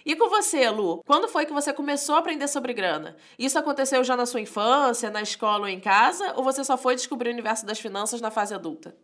E 0.05 0.15
com 0.15 0.29
você, 0.29 0.69
Lu? 0.69 1.01
Quando 1.03 1.27
foi 1.27 1.45
que 1.45 1.53
você 1.53 1.73
começou 1.73 2.15
a 2.15 2.19
aprender 2.19 2.47
sobre 2.47 2.73
grana? 2.73 3.15
Isso 3.39 3.57
aconteceu 3.57 4.03
já 4.03 4.15
na 4.15 4.25
sua 4.25 4.41
infância, 4.41 5.09
na 5.09 5.21
escola 5.21 5.61
ou 5.61 5.67
em 5.67 5.79
casa? 5.79 6.33
Ou 6.35 6.43
você 6.43 6.63
só 6.63 6.77
foi 6.77 6.95
descobrir 6.95 7.29
o 7.29 7.33
universo 7.33 7.65
das 7.65 7.79
finanças 7.79 8.21
na 8.21 8.29
fase 8.29 8.53
adulta? 8.53 8.95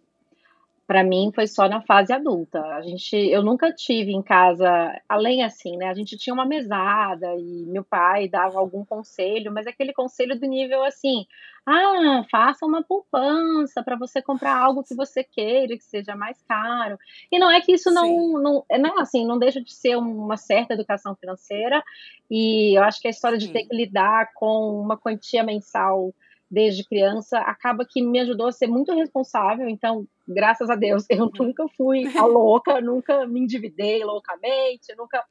Para 0.91 1.05
mim 1.05 1.31
foi 1.33 1.47
só 1.47 1.69
na 1.69 1.81
fase 1.81 2.11
adulta. 2.11 2.59
A 2.59 2.81
gente, 2.81 3.15
eu 3.15 3.41
nunca 3.41 3.71
tive 3.71 4.11
em 4.11 4.21
casa, 4.21 4.93
além 5.07 5.41
assim, 5.41 5.77
né? 5.77 5.87
A 5.87 5.93
gente 5.93 6.17
tinha 6.17 6.33
uma 6.33 6.45
mesada 6.45 7.33
e 7.39 7.65
meu 7.65 7.81
pai 7.81 8.27
dava 8.27 8.59
algum 8.59 8.83
conselho, 8.83 9.53
mas 9.53 9.65
aquele 9.65 9.93
conselho 9.93 10.37
do 10.37 10.45
nível 10.45 10.83
assim: 10.83 11.25
ah, 11.65 12.25
faça 12.29 12.65
uma 12.65 12.83
poupança 12.83 13.81
para 13.81 13.95
você 13.95 14.21
comprar 14.21 14.57
algo 14.57 14.83
que 14.83 14.93
você 14.93 15.23
queira, 15.23 15.77
que 15.77 15.83
seja 15.85 16.13
mais 16.13 16.43
caro. 16.43 16.97
E 17.31 17.39
não 17.39 17.49
é 17.49 17.61
que 17.61 17.71
isso 17.71 17.89
não, 17.89 18.33
não, 18.41 18.65
é, 18.69 18.77
não, 18.77 18.99
assim, 18.99 19.25
não 19.25 19.39
deixa 19.39 19.61
de 19.61 19.73
ser 19.73 19.95
uma 19.95 20.35
certa 20.35 20.73
educação 20.73 21.15
financeira, 21.15 21.81
e 22.29 22.77
eu 22.77 22.83
acho 22.83 22.99
que 22.99 23.07
a 23.07 23.11
história 23.11 23.39
Sim. 23.39 23.47
de 23.47 23.53
ter 23.53 23.63
que 23.63 23.73
lidar 23.73 24.33
com 24.33 24.81
uma 24.81 24.97
quantia 24.97 25.41
mensal 25.41 26.13
desde 26.51 26.83
criança 26.83 27.39
acaba 27.39 27.85
que 27.89 28.01
me 28.01 28.19
ajudou 28.19 28.47
a 28.47 28.51
ser 28.51 28.67
muito 28.67 28.93
responsável. 28.93 29.69
Então, 29.69 30.05
graças 30.27 30.69
a 30.69 30.75
Deus, 30.75 31.05
eu 31.09 31.23
uhum. 31.23 31.31
nunca 31.39 31.65
fui 31.77 32.03
a 32.17 32.25
louca, 32.25 32.81
nunca 32.81 33.25
me 33.25 33.39
endividei 33.39 34.03
loucamente, 34.03 34.93
nunca 34.97 35.23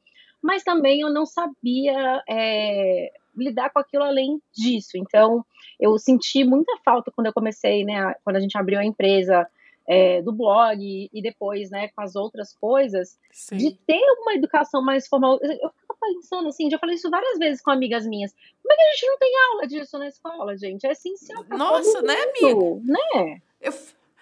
mas 0.43 0.65
também 0.65 1.03
eu 1.03 1.13
não 1.13 1.27
sabia 1.27 2.23
é, 2.27 3.13
lidar 3.37 3.69
com 3.69 3.79
aquilo 3.79 4.05
além 4.05 4.41
disso. 4.55 4.97
Então, 4.97 5.45
eu 5.79 5.99
senti 5.99 6.45
muita 6.45 6.79
falta 6.83 7.11
quando 7.11 7.27
eu 7.27 7.33
comecei, 7.33 7.85
né, 7.85 8.15
quando 8.25 8.37
a 8.37 8.41
gente 8.41 8.57
abriu 8.57 8.79
a 8.79 8.85
empresa 8.85 9.47
é, 9.87 10.23
do 10.23 10.33
blog 10.33 11.11
e 11.13 11.23
depois, 11.23 11.69
né, 11.71 11.89
com 11.89 12.01
as 12.01 12.17
outras 12.17 12.55
coisas, 12.55 13.19
Sim. 13.31 13.59
de 13.59 13.75
ter 13.87 14.03
uma 14.23 14.33
educação 14.33 14.83
mais 14.83 15.07
formal. 15.07 15.39
Eu 15.43 15.71
pensando 16.01 16.49
assim, 16.49 16.71
já 16.71 16.79
falei 16.79 16.97
isso 16.97 17.11
várias 17.11 17.39
vezes 17.39 17.63
com 17.63 17.71
amigas 17.71 18.07
minhas. 18.07 18.33
Como 18.33 18.73
é 18.73 18.77
que 18.77 18.83
a 18.83 18.93
gente 18.93 19.07
não 19.07 19.19
tem 19.19 19.33
aula 19.51 19.67
disso 19.67 19.99
na 19.99 20.09
escola, 20.09 20.57
gente? 20.57 20.87
É 20.87 20.93
essencial. 20.93 21.45
Nossa, 21.51 22.03
né, 22.03 22.17
amigo? 22.23 22.83
Né? 22.85 23.41
Eu, 23.61 23.73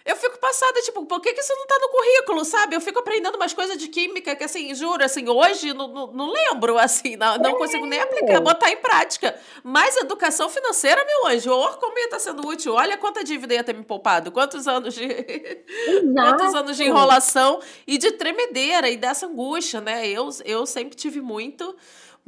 eu 0.09 0.17
fico 0.17 0.39
passada, 0.39 0.81
tipo, 0.81 1.05
por 1.05 1.21
que, 1.21 1.35
que 1.35 1.41
isso 1.41 1.53
não 1.55 1.67
tá 1.67 1.79
no 1.79 1.89
currículo, 1.91 2.43
sabe? 2.43 2.75
Eu 2.75 2.81
fico 2.81 2.99
aprendendo 2.99 3.37
umas 3.37 3.53
coisas 3.53 3.77
de 3.77 3.89
química 3.89 4.35
que, 4.35 4.43
assim, 4.43 4.75
juro, 4.75 5.05
assim, 5.05 5.29
hoje 5.29 5.75
não, 5.75 5.87
não, 5.87 6.07
não 6.07 6.33
lembro, 6.33 6.79
assim, 6.79 7.15
não, 7.15 7.37
não 7.37 7.59
consigo 7.59 7.85
nem 7.85 8.01
aplicar, 8.01 8.41
botar 8.41 8.71
em 8.71 8.79
prática. 8.79 9.39
Mas 9.63 9.99
educação 9.99 10.49
financeira, 10.49 11.05
meu 11.05 11.27
anjo, 11.27 11.53
oh, 11.53 11.75
como 11.75 11.99
ia 11.99 12.09
tá 12.09 12.19
sendo 12.19 12.49
útil. 12.49 12.73
Olha 12.73 12.97
quanta 12.97 13.23
dívida 13.23 13.53
ia 13.53 13.63
ter 13.63 13.75
me 13.75 13.85
poupado, 13.85 14.33
quantos 14.33 14.67
anos 14.67 14.95
de. 14.95 15.07
quantos 16.17 16.55
anos 16.55 16.75
de 16.75 16.85
enrolação 16.85 17.61
e 17.87 17.99
de 17.99 18.13
tremedeira 18.13 18.89
e 18.89 18.97
dessa 18.97 19.27
angústia, 19.27 19.83
né? 19.83 20.09
Eu, 20.09 20.31
eu 20.47 20.65
sempre 20.65 20.97
tive 20.97 21.21
muito 21.21 21.77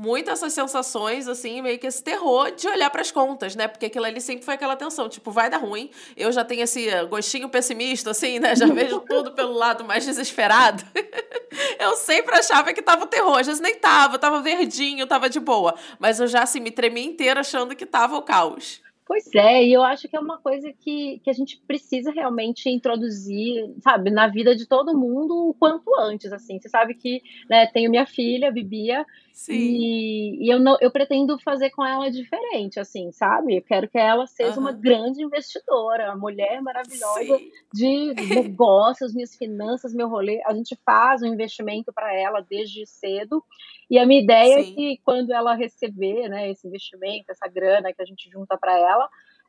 muito 0.00 0.30
essas 0.30 0.54
sensações, 0.54 1.28
assim, 1.28 1.60
meio 1.60 1.78
que 1.78 1.86
esse 1.86 2.02
terror 2.02 2.50
de 2.52 2.66
olhar 2.66 2.88
para 2.88 3.02
as 3.02 3.12
contas, 3.12 3.54
né? 3.54 3.68
Porque 3.68 3.84
aquilo 3.84 4.06
ali 4.06 4.18
sempre 4.18 4.42
foi 4.42 4.54
aquela 4.54 4.74
tensão, 4.74 5.10
tipo, 5.10 5.30
vai 5.30 5.50
dar 5.50 5.58
ruim. 5.58 5.90
Eu 6.16 6.32
já 6.32 6.42
tenho 6.42 6.62
esse 6.62 6.88
gostinho 7.04 7.50
pessimista, 7.50 8.12
assim, 8.12 8.38
né? 8.38 8.56
Já 8.56 8.64
vejo 8.64 9.00
tudo 9.06 9.32
pelo 9.32 9.52
lado 9.52 9.84
mais 9.84 10.06
desesperado. 10.06 10.82
eu 11.78 11.94
sempre 11.96 12.34
achava 12.34 12.72
que 12.72 12.80
tava 12.80 13.04
o 13.04 13.08
terror, 13.08 13.40
às 13.40 13.46
vezes 13.46 13.60
nem 13.60 13.74
tava, 13.74 14.18
tava 14.18 14.40
verdinho, 14.40 15.06
tava 15.06 15.28
de 15.28 15.38
boa. 15.38 15.74
Mas 15.98 16.18
eu 16.18 16.26
já, 16.26 16.44
assim, 16.44 16.60
me 16.60 16.70
tremi 16.70 17.04
inteira 17.04 17.40
achando 17.40 17.76
que 17.76 17.84
tava 17.84 18.16
o 18.16 18.22
caos. 18.22 18.80
Pois 19.10 19.26
é, 19.34 19.64
e 19.64 19.72
eu 19.72 19.82
acho 19.82 20.08
que 20.08 20.14
é 20.16 20.20
uma 20.20 20.38
coisa 20.38 20.72
que, 20.72 21.20
que 21.24 21.28
a 21.28 21.32
gente 21.32 21.60
precisa 21.66 22.12
realmente 22.12 22.70
introduzir, 22.70 23.74
sabe, 23.82 24.08
na 24.08 24.28
vida 24.28 24.54
de 24.54 24.66
todo 24.68 24.96
mundo 24.96 25.48
o 25.48 25.54
quanto 25.54 25.92
antes, 25.98 26.32
assim. 26.32 26.60
Você 26.60 26.68
sabe 26.68 26.94
que, 26.94 27.20
né, 27.48 27.66
tenho 27.66 27.90
minha 27.90 28.06
filha, 28.06 28.52
Bibia, 28.52 29.04
Sim. 29.32 29.54
e, 29.54 30.46
e 30.46 30.52
eu, 30.52 30.58
não, 30.58 30.76
eu 30.80 30.90
pretendo 30.90 31.38
fazer 31.38 31.70
com 31.70 31.84
ela 31.84 32.10
diferente, 32.10 32.78
assim, 32.78 33.10
sabe? 33.10 33.56
Eu 33.56 33.62
quero 33.62 33.88
que 33.88 33.98
ela 33.98 34.26
seja 34.26 34.54
uhum. 34.54 34.60
uma 34.60 34.72
grande 34.72 35.22
investidora, 35.22 36.06
uma 36.06 36.16
mulher 36.16 36.60
maravilhosa 36.60 37.38
Sim. 37.38 37.50
de 37.72 38.14
negócios, 38.34 39.14
minhas 39.14 39.34
finanças, 39.34 39.94
meu 39.94 40.08
rolê. 40.08 40.40
A 40.44 40.54
gente 40.54 40.76
faz 40.84 41.22
um 41.22 41.26
investimento 41.26 41.92
para 41.92 42.14
ela 42.14 42.40
desde 42.40 42.86
cedo, 42.86 43.42
e 43.88 43.98
a 43.98 44.06
minha 44.06 44.20
ideia 44.20 44.60
é 44.60 44.62
Sim. 44.62 44.72
é 44.72 44.74
que 44.74 45.00
quando 45.04 45.32
ela 45.32 45.54
receber, 45.54 46.28
né, 46.28 46.50
esse 46.50 46.66
investimento, 46.66 47.30
essa 47.30 47.48
grana 47.48 47.92
que 47.92 48.02
a 48.02 48.06
gente 48.06 48.30
junta 48.30 48.58
para 48.58 48.78
ela, 48.78 49.08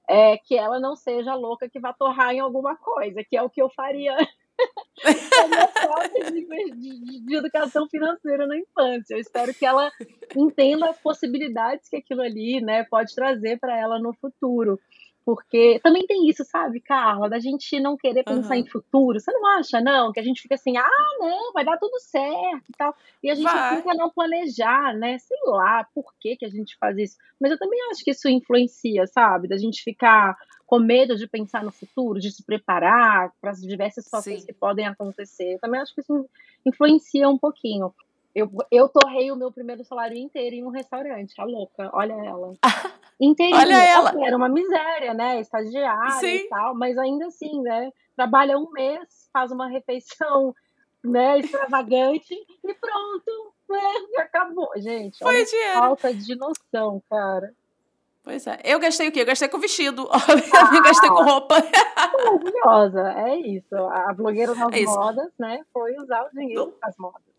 é 0.09 0.37
que 0.37 0.57
ela 0.57 0.79
não 0.79 0.95
seja 0.95 1.35
louca 1.35 1.69
que 1.69 1.79
vá 1.79 1.93
torrar 1.93 2.33
em 2.33 2.39
alguma 2.39 2.75
coisa, 2.75 3.23
que 3.23 3.37
é 3.37 3.41
o 3.41 3.49
que 3.49 3.61
eu 3.61 3.69
faria 3.69 4.15
falta 5.81 6.31
de, 6.31 6.45
de, 6.75 7.25
de, 7.25 7.35
educação 7.35 7.87
financeira 7.89 8.45
na 8.47 8.57
infância. 8.57 9.15
Eu 9.15 9.19
espero 9.19 9.53
que 9.53 9.65
ela 9.65 9.91
entenda 10.35 10.89
as 10.89 10.99
possibilidades 10.99 11.89
que 11.89 11.97
aquilo 11.97 12.21
ali 12.21 12.61
né, 12.61 12.83
pode 12.83 13.13
trazer 13.15 13.59
para 13.59 13.77
ela 13.77 13.99
no 13.99 14.13
futuro. 14.13 14.79
Porque 15.23 15.79
também 15.83 16.05
tem 16.07 16.27
isso, 16.27 16.43
sabe, 16.43 16.79
Carla, 16.79 17.29
da 17.29 17.39
gente 17.39 17.79
não 17.79 17.95
querer 17.95 18.23
pensar 18.23 18.55
uhum. 18.55 18.61
em 18.61 18.65
futuro. 18.65 19.19
Você 19.19 19.31
não 19.31 19.45
acha, 19.45 19.79
não? 19.79 20.11
Que 20.11 20.19
a 20.19 20.23
gente 20.23 20.41
fica 20.41 20.55
assim, 20.55 20.75
ah, 20.77 21.15
não, 21.19 21.53
vai 21.53 21.63
dar 21.63 21.77
tudo 21.77 21.99
certo 21.99 22.65
e 22.69 22.73
tal. 22.75 22.95
E 23.21 23.29
a 23.29 23.35
gente 23.35 23.43
vai. 23.43 23.77
fica 23.77 23.93
não 23.93 24.09
planejar, 24.09 24.95
né? 24.95 25.19
Sei 25.19 25.37
lá 25.45 25.85
por 25.93 26.11
que, 26.19 26.35
que 26.37 26.45
a 26.45 26.49
gente 26.49 26.75
faz 26.79 26.97
isso. 26.97 27.17
Mas 27.39 27.51
eu 27.51 27.59
também 27.59 27.79
acho 27.91 28.03
que 28.03 28.11
isso 28.11 28.27
influencia, 28.27 29.05
sabe? 29.05 29.47
Da 29.47 29.57
gente 29.57 29.83
ficar 29.83 30.35
com 30.71 30.79
medo 30.79 31.17
de 31.17 31.27
pensar 31.27 31.65
no 31.65 31.71
futuro, 31.71 32.17
de 32.17 32.31
se 32.31 32.43
preparar 32.43 33.33
para 33.41 33.51
as 33.51 33.59
diversas 33.59 34.05
situações 34.05 34.39
Sim. 34.39 34.47
que 34.47 34.53
podem 34.53 34.87
acontecer. 34.87 35.55
Eu 35.55 35.59
também 35.59 35.81
acho 35.81 35.93
que 35.93 35.99
isso 35.99 36.29
influencia 36.65 37.27
um 37.27 37.37
pouquinho. 37.37 37.93
Eu, 38.33 38.49
eu 38.71 38.87
torrei 38.87 39.29
o 39.33 39.35
meu 39.35 39.51
primeiro 39.51 39.83
salário 39.83 40.17
inteiro 40.17 40.55
em 40.55 40.63
um 40.63 40.69
restaurante, 40.69 41.33
a 41.37 41.43
louca, 41.43 41.89
olha 41.91 42.13
ela. 42.13 42.53
Inteirinha. 43.19 43.59
olha 43.59 43.83
ela. 43.83 44.25
Era 44.25 44.37
uma 44.37 44.47
miséria, 44.47 45.13
né? 45.13 45.41
Estagiária 45.41 46.21
Sim. 46.21 46.35
e 46.37 46.47
tal, 46.47 46.73
mas 46.73 46.97
ainda 46.97 47.25
assim, 47.25 47.61
né? 47.61 47.91
Trabalha 48.15 48.57
um 48.57 48.71
mês, 48.71 49.29
faz 49.33 49.51
uma 49.51 49.67
refeição 49.67 50.55
né, 51.03 51.37
extravagante 51.39 52.33
e 52.33 52.73
pronto, 52.75 53.53
né? 53.69 53.81
Acabou. 54.19 54.71
Gente, 54.77 55.19
Foi 55.19 55.35
olha 55.35 55.45
dinheiro. 55.45 55.73
falta 55.73 56.13
de 56.13 56.33
noção, 56.33 57.03
cara. 57.09 57.53
Pois 58.23 58.45
é. 58.45 58.59
Eu 58.63 58.79
gastei 58.79 59.07
o 59.07 59.11
quê? 59.11 59.21
Eu 59.21 59.25
gastei 59.25 59.47
com 59.47 59.59
vestido. 59.59 60.07
Ah, 60.13 60.75
eu 60.75 60.83
gastei 60.83 61.09
com 61.09 61.23
roupa. 61.23 61.55
Maravilhosa. 62.23 63.13
É 63.17 63.35
isso. 63.37 63.75
A 63.75 64.13
blogueira 64.13 64.53
das 64.53 64.73
é 64.73 64.83
modas, 64.83 65.31
né? 65.39 65.61
Foi 65.73 65.95
usar 65.97 66.23
o 66.25 66.29
dinheiro 66.29 66.75
das 66.81 66.95
modas 66.97 67.31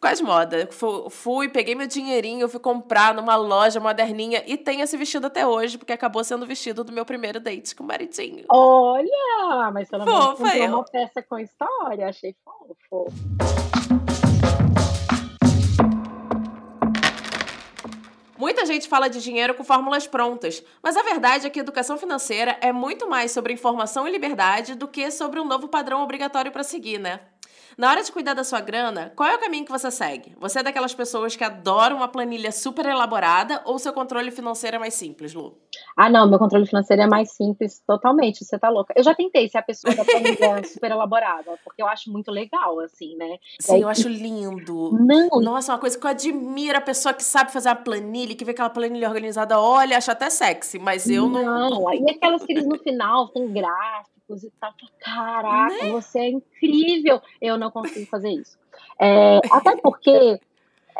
com 0.00 0.06
as 0.06 0.20
modas. 0.20 0.68
Fui, 1.10 1.48
peguei 1.48 1.74
meu 1.74 1.86
dinheirinho, 1.86 2.48
fui 2.48 2.58
comprar 2.58 3.14
numa 3.14 3.36
loja 3.36 3.78
moderninha 3.78 4.42
e 4.46 4.56
tenho 4.56 4.82
esse 4.82 4.96
vestido 4.96 5.26
até 5.26 5.46
hoje, 5.46 5.76
porque 5.76 5.92
acabou 5.92 6.24
sendo 6.24 6.44
o 6.44 6.46
vestido 6.46 6.82
do 6.82 6.92
meu 6.92 7.04
primeiro 7.04 7.38
date 7.38 7.76
com 7.76 7.84
o 7.84 7.86
maridinho. 7.86 8.44
Olha! 8.50 9.70
Mas 9.72 9.88
pelo 9.90 10.06
menos 10.06 10.26
comprou 10.26 10.52
eu. 10.52 10.68
uma 10.68 10.84
peça 10.84 11.22
com 11.22 11.38
história, 11.38 12.08
achei 12.08 12.34
fofo. 12.42 13.99
Muita 18.40 18.64
gente 18.64 18.88
fala 18.88 19.10
de 19.10 19.20
dinheiro 19.20 19.52
com 19.52 19.62
fórmulas 19.62 20.06
prontas, 20.06 20.64
mas 20.82 20.96
a 20.96 21.02
verdade 21.02 21.46
é 21.46 21.50
que 21.50 21.60
educação 21.60 21.98
financeira 21.98 22.56
é 22.62 22.72
muito 22.72 23.06
mais 23.06 23.32
sobre 23.32 23.52
informação 23.52 24.08
e 24.08 24.10
liberdade 24.10 24.74
do 24.74 24.88
que 24.88 25.10
sobre 25.10 25.38
um 25.38 25.44
novo 25.44 25.68
padrão 25.68 26.02
obrigatório 26.02 26.50
para 26.50 26.62
seguir, 26.62 26.96
né? 26.96 27.20
Na 27.80 27.88
hora 27.88 28.02
de 28.02 28.12
cuidar 28.12 28.34
da 28.34 28.44
sua 28.44 28.60
grana, 28.60 29.10
qual 29.16 29.26
é 29.26 29.36
o 29.36 29.40
caminho 29.40 29.64
que 29.64 29.72
você 29.72 29.90
segue? 29.90 30.34
Você 30.38 30.58
é 30.58 30.62
daquelas 30.62 30.92
pessoas 30.92 31.34
que 31.34 31.42
adoram 31.42 31.96
uma 31.96 32.08
planilha 32.08 32.52
super 32.52 32.84
elaborada 32.84 33.62
ou 33.64 33.78
seu 33.78 33.90
controle 33.90 34.30
financeiro 34.30 34.76
é 34.76 34.78
mais 34.78 34.92
simples, 34.92 35.32
Lu? 35.32 35.56
Ah, 35.96 36.10
não, 36.10 36.28
meu 36.28 36.38
controle 36.38 36.66
financeiro 36.66 37.00
é 37.00 37.06
mais 37.06 37.32
simples, 37.32 37.82
totalmente. 37.86 38.44
Você 38.44 38.58
tá 38.58 38.68
louca. 38.68 38.92
Eu 38.94 39.02
já 39.02 39.14
tentei 39.14 39.48
ser 39.48 39.56
a 39.56 39.62
pessoa 39.62 39.94
da 39.94 40.04
planilha 40.04 40.60
super 40.68 40.90
elaborada, 40.90 41.58
porque 41.64 41.80
eu 41.80 41.86
acho 41.86 42.12
muito 42.12 42.30
legal, 42.30 42.80
assim, 42.80 43.16
né? 43.16 43.38
Sim, 43.58 43.76
aí, 43.76 43.80
eu 43.80 43.88
acho 43.88 44.10
lindo. 44.10 44.90
Não. 45.00 45.40
Nossa, 45.40 45.72
uma 45.72 45.78
coisa 45.78 45.98
que 45.98 46.04
eu 46.04 46.10
admiro 46.10 46.76
a 46.76 46.82
pessoa 46.82 47.14
que 47.14 47.24
sabe 47.24 47.50
fazer 47.50 47.70
a 47.70 47.74
planilha, 47.74 48.36
que 48.36 48.44
vê 48.44 48.50
aquela 48.50 48.68
planilha 48.68 49.08
organizada, 49.08 49.58
olha, 49.58 49.96
acha 49.96 50.12
até 50.12 50.28
sexy, 50.28 50.78
mas 50.78 51.08
eu 51.08 51.30
não. 51.30 51.70
Não, 51.70 51.94
e 51.94 52.10
aquelas 52.10 52.44
que 52.44 52.52
eles 52.52 52.66
no 52.66 52.76
final 52.76 53.28
tem 53.28 53.50
gráfico 53.50 54.19
e 54.36 54.50
tal. 54.60 54.72
Caraca, 54.98 55.84
né? 55.84 55.90
você 55.90 56.18
é 56.20 56.28
incrível. 56.28 57.20
Eu 57.40 57.58
não 57.58 57.70
consigo 57.70 58.06
fazer 58.06 58.30
isso. 58.30 58.58
É, 58.98 59.38
até 59.50 59.76
porque 59.76 60.40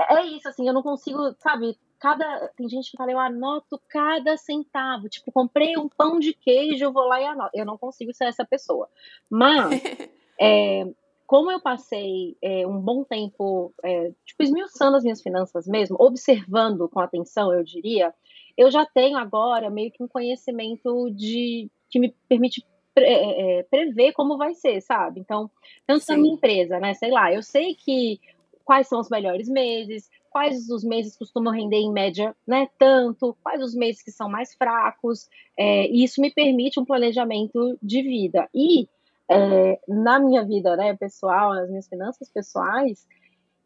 é 0.08 0.26
isso, 0.26 0.48
assim, 0.48 0.66
eu 0.66 0.74
não 0.74 0.82
consigo, 0.82 1.34
sabe, 1.38 1.76
cada. 1.98 2.48
Tem 2.56 2.68
gente 2.68 2.90
que 2.90 2.96
fala, 2.96 3.12
eu 3.12 3.18
anoto 3.18 3.80
cada 3.88 4.36
centavo. 4.36 5.08
Tipo, 5.08 5.30
comprei 5.30 5.76
um 5.76 5.88
pão 5.88 6.18
de 6.18 6.32
queijo, 6.32 6.84
eu 6.84 6.92
vou 6.92 7.04
lá 7.06 7.20
e 7.20 7.26
anoto. 7.26 7.50
Eu 7.54 7.66
não 7.66 7.76
consigo 7.76 8.12
ser 8.14 8.24
essa 8.24 8.44
pessoa. 8.44 8.88
Mas, 9.30 9.70
é, 10.40 10.86
como 11.26 11.50
eu 11.50 11.60
passei 11.60 12.36
é, 12.42 12.66
um 12.66 12.80
bom 12.80 13.04
tempo, 13.04 13.72
é, 13.84 14.12
tipo, 14.24 14.42
esmiuçando 14.42 14.96
as 14.96 15.02
minhas 15.02 15.22
finanças 15.22 15.66
mesmo, 15.66 15.96
observando 16.00 16.88
com 16.88 17.00
atenção, 17.00 17.52
eu 17.52 17.62
diria, 17.62 18.14
eu 18.56 18.70
já 18.70 18.86
tenho 18.86 19.16
agora 19.16 19.70
meio 19.70 19.92
que 19.92 20.02
um 20.02 20.08
conhecimento 20.08 21.10
de 21.10 21.70
que 21.88 21.98
me 21.98 22.14
permite 22.28 22.64
é, 23.02 23.58
é, 23.58 23.62
prever 23.64 24.12
como 24.12 24.36
vai 24.36 24.54
ser, 24.54 24.80
sabe? 24.80 25.20
Então, 25.20 25.50
tanto 25.86 26.04
Sim. 26.04 26.12
na 26.12 26.18
minha 26.18 26.34
empresa, 26.34 26.78
né? 26.78 26.94
Sei 26.94 27.10
lá, 27.10 27.32
eu 27.32 27.42
sei 27.42 27.74
que 27.74 28.20
quais 28.64 28.88
são 28.88 29.00
os 29.00 29.08
melhores 29.08 29.48
meses, 29.48 30.08
quais 30.30 30.70
os 30.70 30.84
meses 30.84 31.16
costumam 31.16 31.52
render 31.52 31.78
em 31.78 31.92
média, 31.92 32.34
né? 32.46 32.68
Tanto, 32.78 33.36
quais 33.42 33.62
os 33.62 33.74
meses 33.74 34.02
que 34.02 34.12
são 34.12 34.28
mais 34.28 34.54
fracos, 34.54 35.28
é, 35.56 35.86
e 35.88 36.04
isso 36.04 36.20
me 36.20 36.30
permite 36.30 36.78
um 36.78 36.84
planejamento 36.84 37.76
de 37.82 38.02
vida. 38.02 38.48
E 38.54 38.88
é, 39.28 39.78
na 39.86 40.18
minha 40.18 40.44
vida, 40.44 40.76
né, 40.76 40.96
pessoal, 40.96 41.54
nas 41.54 41.68
minhas 41.68 41.88
finanças 41.88 42.28
pessoais, 42.28 43.06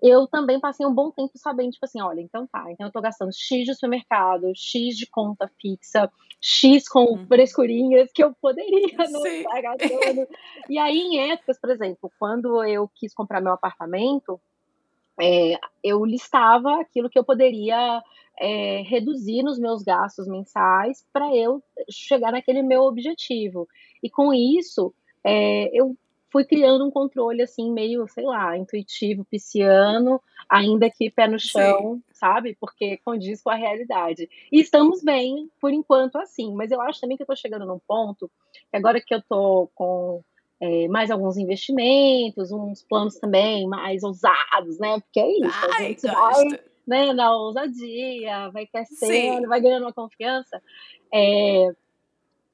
eu 0.06 0.26
também 0.26 0.60
passei 0.60 0.84
um 0.84 0.92
bom 0.92 1.10
tempo 1.10 1.32
sabendo, 1.36 1.72
tipo 1.72 1.84
assim, 1.86 2.00
olha, 2.00 2.20
então 2.20 2.46
tá, 2.46 2.66
então 2.70 2.86
eu 2.86 2.92
tô 2.92 3.00
gastando 3.00 3.32
X 3.32 3.64
de 3.64 3.74
supermercado, 3.74 4.52
X 4.54 4.96
de 4.96 5.06
conta 5.06 5.50
fixa, 5.60 6.10
X 6.40 6.86
com 6.86 7.04
uhum. 7.04 7.26
frescurinhas 7.26 8.12
que 8.12 8.22
eu 8.22 8.34
poderia 8.34 8.98
não 9.10 9.22
Sim. 9.22 9.38
estar 9.38 9.62
gastando. 9.62 10.28
e 10.68 10.78
aí, 10.78 10.98
em 10.98 11.30
épocas, 11.30 11.58
por 11.58 11.70
exemplo, 11.70 12.12
quando 12.18 12.62
eu 12.64 12.86
quis 12.94 13.14
comprar 13.14 13.40
meu 13.40 13.54
apartamento, 13.54 14.38
é, 15.18 15.58
eu 15.82 16.04
listava 16.04 16.80
aquilo 16.80 17.08
que 17.08 17.18
eu 17.18 17.24
poderia 17.24 18.02
é, 18.38 18.82
reduzir 18.82 19.42
nos 19.42 19.58
meus 19.58 19.82
gastos 19.82 20.28
mensais 20.28 21.06
para 21.12 21.34
eu 21.34 21.62
chegar 21.90 22.32
naquele 22.32 22.62
meu 22.62 22.82
objetivo. 22.82 23.66
E 24.02 24.10
com 24.10 24.34
isso, 24.34 24.92
é, 25.24 25.70
eu 25.72 25.96
fui 26.34 26.44
criando 26.44 26.84
um 26.84 26.90
controle 26.90 27.42
assim 27.42 27.70
meio, 27.70 28.08
sei 28.08 28.24
lá, 28.24 28.58
intuitivo, 28.58 29.24
pisciano, 29.24 30.20
ainda 30.48 30.90
que 30.90 31.08
pé 31.08 31.28
no 31.28 31.38
chão, 31.38 31.94
Sim. 31.94 32.02
sabe? 32.12 32.56
Porque 32.60 32.98
condiz 33.04 33.40
com 33.40 33.50
a 33.50 33.54
realidade. 33.54 34.28
E 34.50 34.58
estamos 34.58 35.00
bem 35.00 35.48
por 35.60 35.72
enquanto 35.72 36.16
assim, 36.16 36.52
mas 36.52 36.72
eu 36.72 36.80
acho 36.80 37.00
também 37.00 37.16
que 37.16 37.22
eu 37.22 37.26
tô 37.28 37.36
chegando 37.36 37.64
num 37.64 37.78
ponto 37.86 38.28
que 38.68 38.76
agora 38.76 39.00
que 39.00 39.14
eu 39.14 39.22
tô 39.22 39.70
com 39.76 40.24
é, 40.60 40.88
mais 40.88 41.08
alguns 41.08 41.36
investimentos, 41.36 42.50
uns 42.50 42.82
planos 42.82 43.14
também 43.14 43.68
mais 43.68 44.02
ousados, 44.02 44.76
né? 44.80 44.98
Porque 44.98 45.20
é 45.20 45.30
isso, 45.38 45.66
Ai, 45.72 45.84
a 45.84 45.88
gente 45.88 46.04
vai 46.04 46.60
né, 46.84 47.12
na 47.12 47.32
ousadia, 47.32 48.50
vai 48.50 48.66
crescendo, 48.66 49.42
Sim. 49.42 49.46
vai 49.46 49.60
ganhando 49.60 49.84
uma 49.84 49.92
confiança. 49.92 50.60
É, 51.12 51.72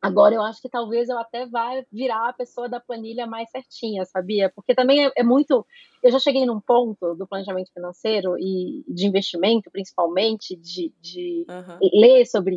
Agora 0.01 0.35
eu 0.35 0.43
acho 0.43 0.63
que 0.63 0.69
talvez 0.69 1.11
eu 1.11 1.19
até 1.19 1.47
vá 1.47 1.83
virar 1.93 2.31
a 2.31 2.33
pessoa 2.33 2.69
da 2.69 2.81
planilha 2.81 3.27
mais 3.27 3.51
certinha, 3.51 4.05
sabia? 4.07 4.51
Porque 4.55 4.75
também 4.75 5.07
é, 5.07 5.13
é, 5.17 5.23
muito. 5.23 5.67
Eu 6.03 6.11
já 6.11 6.19
cheguei 6.19 6.47
num 6.47 6.59
ponto 6.59 7.15
do 7.15 7.27
planejamento 7.27 7.71
financeiro 7.71 8.39
e 8.39 8.83
de 8.89 9.07
investimento, 9.07 9.71
principalmente, 9.71 10.57
de, 10.57 10.91
de 11.01 11.45
uhum. 11.47 11.91
ler 12.01 12.25
sobre 12.25 12.57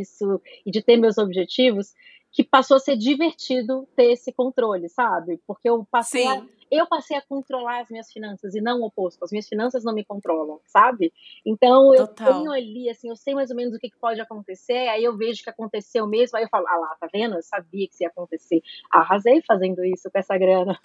isso 0.00 0.40
e 0.64 0.70
de 0.70 0.80
ter 0.80 0.96
meus 0.96 1.18
objetivos, 1.18 1.92
que 2.32 2.42
passou 2.42 2.78
a 2.78 2.80
ser 2.80 2.96
divertido 2.96 3.86
ter 3.94 4.12
esse 4.12 4.32
controle, 4.32 4.88
sabe? 4.88 5.40
Porque 5.46 5.68
eu 5.68 5.86
passei 5.90 6.22
Sim. 6.22 6.28
a 6.28 6.46
eu 6.70 6.86
passei 6.86 7.16
a 7.16 7.22
controlar 7.22 7.80
as 7.80 7.90
minhas 7.90 8.10
finanças 8.12 8.54
e 8.54 8.60
não 8.60 8.80
o 8.80 8.86
oposto. 8.86 9.24
As 9.24 9.30
minhas 9.30 9.48
finanças 9.48 9.84
não 9.84 9.94
me 9.94 10.04
controlam, 10.04 10.60
sabe? 10.66 11.12
Então 11.44 11.94
eu 11.94 12.06
Total. 12.06 12.34
tenho 12.34 12.52
ali, 12.52 12.88
assim, 12.90 13.08
eu 13.08 13.16
sei 13.16 13.34
mais 13.34 13.50
ou 13.50 13.56
menos 13.56 13.74
o 13.74 13.78
que, 13.78 13.90
que 13.90 13.98
pode 13.98 14.20
acontecer, 14.20 14.88
aí 14.88 15.04
eu 15.04 15.16
vejo 15.16 15.42
que 15.42 15.50
aconteceu 15.50 16.06
mesmo, 16.06 16.36
aí 16.36 16.44
eu 16.44 16.48
falo, 16.48 16.66
ah 16.68 16.76
lá, 16.76 16.96
tá 17.00 17.08
vendo? 17.12 17.36
Eu 17.36 17.42
sabia 17.42 17.86
que 17.86 17.94
isso 17.94 18.02
ia 18.02 18.08
acontecer. 18.08 18.60
Arrasei 18.90 19.42
fazendo 19.46 19.84
isso 19.84 20.10
com 20.10 20.18
essa 20.18 20.36
grana. 20.36 20.78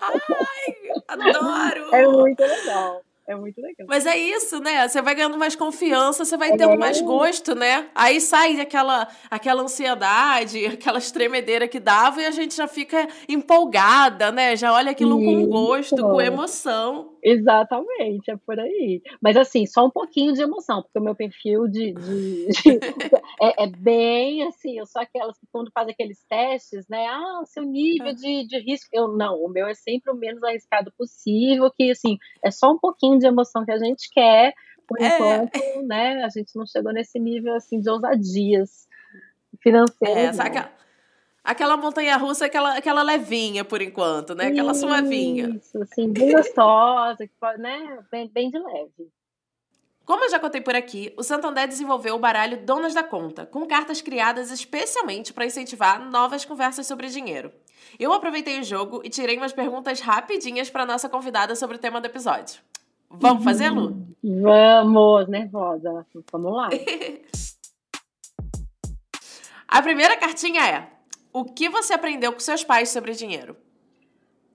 Ai, 0.00 0.74
adoro! 1.08 1.90
É 2.00 2.06
muito 2.06 2.40
legal. 2.40 3.02
É 3.30 3.36
muito 3.36 3.60
legal. 3.60 3.86
Mas 3.88 4.06
é 4.06 4.18
isso, 4.18 4.58
né? 4.58 4.88
Você 4.88 5.00
vai 5.00 5.14
ganhando 5.14 5.38
mais 5.38 5.54
confiança, 5.54 6.24
você 6.24 6.36
vai 6.36 6.50
tendo 6.56 6.72
é. 6.72 6.76
mais 6.76 7.00
gosto, 7.00 7.54
né? 7.54 7.86
Aí 7.94 8.20
sai 8.20 8.60
aquela, 8.60 9.06
aquela 9.30 9.62
ansiedade, 9.62 10.66
aquela 10.66 10.98
estremedeira 10.98 11.68
que 11.68 11.78
dava 11.78 12.20
e 12.20 12.26
a 12.26 12.32
gente 12.32 12.56
já 12.56 12.66
fica 12.66 13.06
empolgada, 13.28 14.32
né? 14.32 14.56
Já 14.56 14.72
olha 14.72 14.90
aquilo 14.90 15.20
isso. 15.20 15.42
com 15.42 15.46
gosto, 15.46 15.96
com 15.96 16.20
emoção. 16.20 17.09
Exatamente, 17.22 18.30
é 18.30 18.36
por 18.36 18.58
aí. 18.58 19.02
Mas 19.20 19.36
assim, 19.36 19.66
só 19.66 19.86
um 19.86 19.90
pouquinho 19.90 20.32
de 20.32 20.42
emoção, 20.42 20.82
porque 20.82 20.98
o 20.98 21.02
meu 21.02 21.14
perfil 21.14 21.68
de, 21.68 21.92
de, 21.92 22.46
de 22.46 22.80
é, 23.42 23.64
é, 23.64 23.66
bem 23.66 24.42
assim, 24.44 24.78
eu 24.78 24.86
sou 24.86 25.02
aquelas 25.02 25.38
que 25.38 25.46
quando 25.52 25.70
faz 25.72 25.88
aqueles 25.88 26.24
testes, 26.28 26.86
né? 26.88 27.06
Ah, 27.06 27.40
o 27.42 27.46
seu 27.46 27.62
nível 27.64 28.14
de, 28.14 28.46
de 28.46 28.58
risco. 28.60 28.88
Eu 28.92 29.08
não, 29.08 29.36
o 29.36 29.48
meu 29.48 29.66
é 29.66 29.74
sempre 29.74 30.12
o 30.12 30.16
menos 30.16 30.42
arriscado 30.42 30.92
possível, 30.96 31.70
que 31.76 31.90
assim, 31.90 32.16
é 32.44 32.50
só 32.50 32.70
um 32.70 32.78
pouquinho 32.78 33.18
de 33.18 33.26
emoção 33.26 33.64
que 33.64 33.72
a 33.72 33.78
gente 33.78 34.08
quer, 34.10 34.54
por 34.88 35.00
é. 35.00 35.14
enquanto, 35.14 35.86
né? 35.86 36.24
A 36.24 36.28
gente 36.28 36.56
não 36.56 36.66
chegou 36.66 36.92
nesse 36.92 37.18
nível 37.18 37.54
assim 37.54 37.80
de 37.80 37.90
ousadias 37.90 38.88
financeiras. 39.62 40.16
É, 40.16 40.32
sabe 40.32 40.50
Aquela 41.42 41.76
montanha 41.76 42.16
russa, 42.16 42.46
aquela, 42.46 42.76
aquela 42.76 43.02
levinha 43.02 43.64
por 43.64 43.80
enquanto, 43.80 44.34
né? 44.34 44.48
Aquela 44.48 44.72
Isso, 44.72 44.80
suavinha. 44.80 45.48
Isso, 45.56 45.82
assim, 45.82 46.12
bem 46.12 46.32
gostosa, 46.32 47.28
né? 47.58 47.98
Bem, 48.10 48.28
bem 48.28 48.50
de 48.50 48.58
leve. 48.58 49.10
Como 50.04 50.24
eu 50.24 50.30
já 50.30 50.38
contei 50.38 50.60
por 50.60 50.74
aqui, 50.74 51.14
o 51.16 51.22
Santander 51.22 51.68
desenvolveu 51.68 52.16
o 52.16 52.18
baralho 52.18 52.64
Donas 52.64 52.92
da 52.92 53.02
Conta, 53.02 53.46
com 53.46 53.64
cartas 53.66 54.02
criadas 54.02 54.50
especialmente 54.50 55.32
para 55.32 55.46
incentivar 55.46 56.04
novas 56.10 56.44
conversas 56.44 56.86
sobre 56.86 57.06
dinheiro. 57.08 57.52
Eu 57.98 58.12
aproveitei 58.12 58.60
o 58.60 58.64
jogo 58.64 59.00
e 59.04 59.08
tirei 59.08 59.36
umas 59.36 59.52
perguntas 59.52 60.00
rapidinhas 60.00 60.68
para 60.68 60.84
nossa 60.84 61.08
convidada 61.08 61.54
sobre 61.54 61.76
o 61.76 61.78
tema 61.78 62.00
do 62.00 62.06
episódio. 62.06 62.60
Vamos 63.08 63.44
fazer, 63.44 63.70
Lu? 63.70 64.06
Vamos, 64.22 65.28
nervosa. 65.28 66.06
Vamos 66.30 66.52
lá. 66.54 66.68
A 69.66 69.80
primeira 69.82 70.16
cartinha 70.16 70.66
é: 70.66 70.90
o 71.32 71.44
que 71.44 71.68
você 71.68 71.92
aprendeu 71.92 72.32
com 72.32 72.40
seus 72.40 72.64
pais 72.64 72.88
sobre 72.88 73.12
dinheiro? 73.12 73.56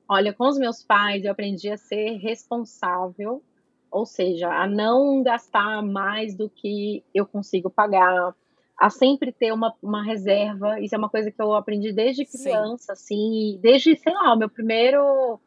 Olha, 0.07 0.33
com 0.33 0.47
os 0.47 0.57
meus 0.57 0.83
pais 0.83 1.23
eu 1.23 1.31
aprendi 1.31 1.69
a 1.69 1.77
ser 1.77 2.17
responsável, 2.17 3.41
ou 3.89 4.05
seja, 4.05 4.49
a 4.49 4.67
não 4.67 5.23
gastar 5.23 5.81
mais 5.81 6.35
do 6.35 6.49
que 6.49 7.03
eu 7.13 7.25
consigo 7.25 7.69
pagar, 7.69 8.35
a 8.77 8.89
sempre 8.89 9.31
ter 9.31 9.51
uma, 9.53 9.73
uma 9.81 10.03
reserva. 10.03 10.79
Isso 10.79 10.93
é 10.93 10.97
uma 10.97 11.09
coisa 11.09 11.31
que 11.31 11.41
eu 11.41 11.53
aprendi 11.53 11.91
desde 11.91 12.25
criança, 12.25 12.93
Sim. 12.95 13.13
assim, 13.55 13.59
desde, 13.61 13.95
sei 13.95 14.13
lá, 14.13 14.33
o 14.33 14.38
meu 14.38 14.49
primeiro 14.49 15.39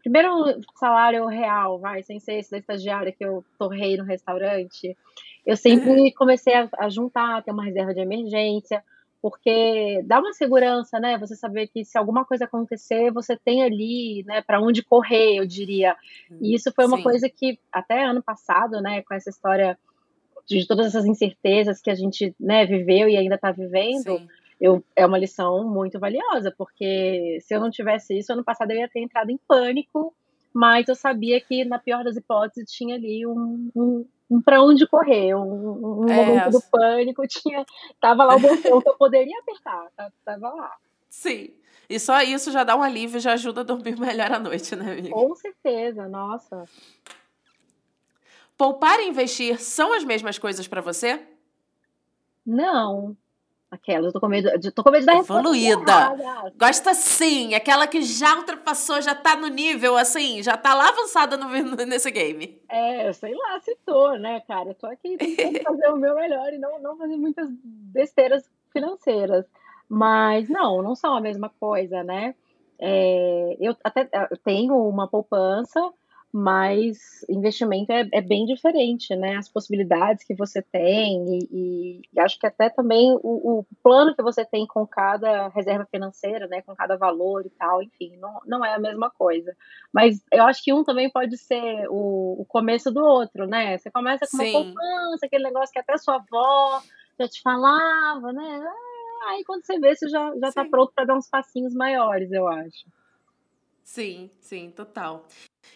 primeiro 0.00 0.60
salário 0.76 1.26
real, 1.26 1.78
vai, 1.78 2.02
sem 2.02 2.20
ser 2.20 2.34
esse 2.34 2.50
da 2.50 2.58
estagiária 2.58 3.10
que 3.10 3.24
eu 3.24 3.44
torrei 3.58 3.96
no 3.96 4.04
restaurante. 4.04 4.96
Eu 5.44 5.56
sempre 5.56 6.12
comecei 6.12 6.54
a, 6.54 6.68
a 6.78 6.88
juntar, 6.88 7.42
ter 7.42 7.50
uma 7.50 7.64
reserva 7.64 7.92
de 7.92 8.00
emergência 8.00 8.82
porque 9.20 10.02
dá 10.04 10.20
uma 10.20 10.32
segurança, 10.32 10.98
né? 11.00 11.18
Você 11.18 11.34
saber 11.34 11.66
que 11.68 11.84
se 11.84 11.98
alguma 11.98 12.24
coisa 12.24 12.44
acontecer, 12.44 13.10
você 13.10 13.36
tem 13.36 13.62
ali, 13.62 14.22
né, 14.26 14.42
para 14.42 14.60
onde 14.60 14.82
correr, 14.82 15.36
eu 15.36 15.46
diria. 15.46 15.96
E 16.40 16.54
isso 16.54 16.72
foi 16.72 16.86
uma 16.86 16.98
Sim. 16.98 17.02
coisa 17.02 17.28
que 17.28 17.58
até 17.72 18.04
ano 18.04 18.22
passado, 18.22 18.80
né, 18.80 19.02
com 19.02 19.14
essa 19.14 19.30
história 19.30 19.78
de 20.46 20.66
todas 20.66 20.86
essas 20.86 21.04
incertezas 21.04 21.80
que 21.80 21.90
a 21.90 21.94
gente, 21.94 22.34
né, 22.40 22.64
viveu 22.64 23.08
e 23.08 23.16
ainda 23.16 23.34
está 23.34 23.50
vivendo, 23.52 24.20
eu, 24.60 24.82
é 24.96 25.04
uma 25.04 25.18
lição 25.18 25.68
muito 25.68 25.98
valiosa, 25.98 26.54
porque 26.56 27.38
se 27.42 27.54
eu 27.54 27.60
não 27.60 27.70
tivesse 27.70 28.16
isso, 28.16 28.32
ano 28.32 28.44
passado 28.44 28.70
eu 28.70 28.78
ia 28.78 28.88
ter 28.88 29.00
entrado 29.00 29.30
em 29.30 29.38
pânico, 29.46 30.14
mas 30.52 30.88
eu 30.88 30.94
sabia 30.94 31.40
que, 31.40 31.64
na 31.64 31.78
pior 31.78 32.02
das 32.02 32.16
hipóteses, 32.16 32.70
tinha 32.70 32.94
ali 32.94 33.26
um, 33.26 33.70
um 33.76 34.06
um 34.30 34.40
para 34.40 34.62
onde 34.62 34.86
correr, 34.86 35.34
um, 35.34 36.02
um 36.02 36.08
é. 36.08 36.26
momento 36.26 36.50
do 36.50 36.62
pânico, 36.70 37.26
tinha, 37.28 37.64
tava 38.00 38.24
lá 38.24 38.36
o 38.36 38.40
botão 38.40 38.80
que 38.80 38.88
eu 38.88 38.96
poderia 38.96 39.38
apertar, 39.40 39.86
tá, 39.96 40.12
tava 40.24 40.50
lá. 40.50 40.76
Sim. 41.08 41.50
E 41.88 41.98
só 41.98 42.20
isso 42.20 42.52
já 42.52 42.64
dá 42.64 42.76
um 42.76 42.82
alívio, 42.82 43.18
já 43.18 43.32
ajuda 43.32 43.62
a 43.62 43.64
dormir 43.64 43.96
melhor 43.98 44.30
à 44.30 44.38
noite, 44.38 44.76
né, 44.76 44.92
amiga? 44.92 45.10
Com 45.10 45.34
certeza, 45.34 46.06
nossa. 46.08 46.64
Poupar 48.56 49.00
e 49.00 49.08
investir 49.08 49.58
são 49.60 49.94
as 49.94 50.04
mesmas 50.04 50.38
coisas 50.38 50.68
para 50.68 50.80
você? 50.80 51.24
Não, 52.44 53.16
Aquela, 53.70 54.08
eu 54.08 54.12
tô 54.12 54.18
com 54.18 54.28
medo, 54.28 54.48
tô 54.72 54.82
com 54.82 54.90
medo 54.90 55.04
da 55.04 55.16
Evoluída. 55.16 56.16
Gosta 56.58 56.94
sim, 56.94 57.54
aquela 57.54 57.86
que 57.86 58.00
já 58.00 58.36
ultrapassou, 58.36 59.02
já 59.02 59.14
tá 59.14 59.36
no 59.36 59.46
nível, 59.48 59.94
assim, 59.98 60.42
já 60.42 60.56
tá 60.56 60.72
lá 60.72 60.88
avançada 60.88 61.36
no, 61.36 61.46
nesse 61.84 62.10
game. 62.10 62.62
É, 62.66 63.12
sei 63.12 63.34
lá 63.34 63.60
se 63.60 63.76
tô, 63.84 64.14
né, 64.14 64.40
cara? 64.48 64.70
Eu 64.70 64.74
tô 64.74 64.86
aqui 64.86 65.18
tentando 65.18 65.60
fazer 65.62 65.88
o 65.88 65.96
meu 65.96 66.14
melhor 66.14 66.50
e 66.50 66.58
não, 66.58 66.78
não 66.80 66.96
fazer 66.96 67.16
muitas 67.16 67.46
besteiras 67.62 68.50
financeiras. 68.72 69.44
Mas 69.86 70.48
não, 70.48 70.82
não 70.82 70.94
são 70.94 71.14
a 71.14 71.20
mesma 71.20 71.50
coisa, 71.60 72.02
né? 72.02 72.34
É, 72.78 73.56
eu 73.60 73.76
até 73.84 74.08
eu 74.30 74.36
tenho 74.38 74.76
uma 74.88 75.06
poupança, 75.06 75.80
mas 76.32 77.24
investimento 77.28 77.90
é, 77.90 78.06
é, 78.12 78.20
bem 78.20 78.44
diferente, 78.44 79.16
né? 79.16 79.36
As 79.36 79.48
possibilidades 79.48 80.24
que 80.24 80.34
você 80.34 80.60
tem 80.60 81.24
e, 81.26 82.02
e 82.14 82.20
acho 82.20 82.38
que 82.38 82.46
até 82.46 82.68
também 82.68 83.12
o, 83.22 83.60
o, 83.60 83.66
plano 83.82 84.14
que 84.14 84.22
você 84.22 84.44
tem 84.44 84.66
com 84.66 84.86
cada 84.86 85.48
reserva 85.48 85.86
financeira, 85.90 86.46
né? 86.46 86.60
Com 86.62 86.76
cada 86.76 86.96
valor 86.96 87.46
e 87.46 87.50
tal, 87.50 87.82
enfim, 87.82 88.16
não, 88.18 88.40
não 88.46 88.64
é 88.64 88.74
a 88.74 88.78
mesma 88.78 89.10
coisa. 89.10 89.56
Mas 89.92 90.22
eu 90.30 90.44
acho 90.44 90.62
que 90.62 90.72
um 90.72 90.84
também 90.84 91.10
pode 91.10 91.38
ser 91.38 91.86
o, 91.88 92.42
o 92.42 92.44
começo 92.44 92.90
do 92.90 93.02
outro, 93.02 93.46
né? 93.46 93.78
Você 93.78 93.90
começa 93.90 94.26
com 94.26 94.36
Sim. 94.36 94.52
uma 94.52 94.64
poupança, 94.64 95.26
aquele 95.26 95.44
negócio 95.44 95.72
que 95.72 95.78
até 95.78 95.96
sua 95.96 96.16
avó 96.16 96.82
já 97.18 97.26
te 97.26 97.40
falava, 97.40 98.32
né? 98.34 98.70
Aí 99.28 99.42
quando 99.44 99.64
você 99.64 99.78
vê, 99.78 99.96
você 99.96 100.08
já, 100.08 100.32
já 100.38 100.52
tá 100.52 100.64
pronto 100.66 100.92
para 100.94 101.06
dar 101.06 101.16
uns 101.16 101.28
passinhos 101.28 101.74
maiores, 101.74 102.30
eu 102.30 102.46
acho. 102.46 102.86
Sim, 103.82 104.30
sim, 104.38 104.70
total. 104.70 105.26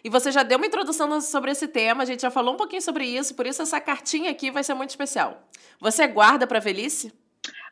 E 0.04 0.10
você 0.10 0.32
já 0.32 0.42
deu 0.42 0.58
uma 0.58 0.66
introdução 0.66 1.20
sobre 1.20 1.52
esse 1.52 1.68
tema, 1.68 2.02
a 2.02 2.06
gente 2.06 2.22
já 2.22 2.30
falou 2.30 2.54
um 2.54 2.56
pouquinho 2.56 2.82
sobre 2.82 3.04
isso, 3.04 3.36
por 3.36 3.46
isso 3.46 3.62
essa 3.62 3.80
cartinha 3.80 4.30
aqui 4.30 4.50
vai 4.50 4.64
ser 4.64 4.74
muito 4.74 4.90
especial. 4.90 5.42
Você 5.80 6.06
guarda 6.08 6.46
para 6.46 6.58
velhice? 6.58 7.12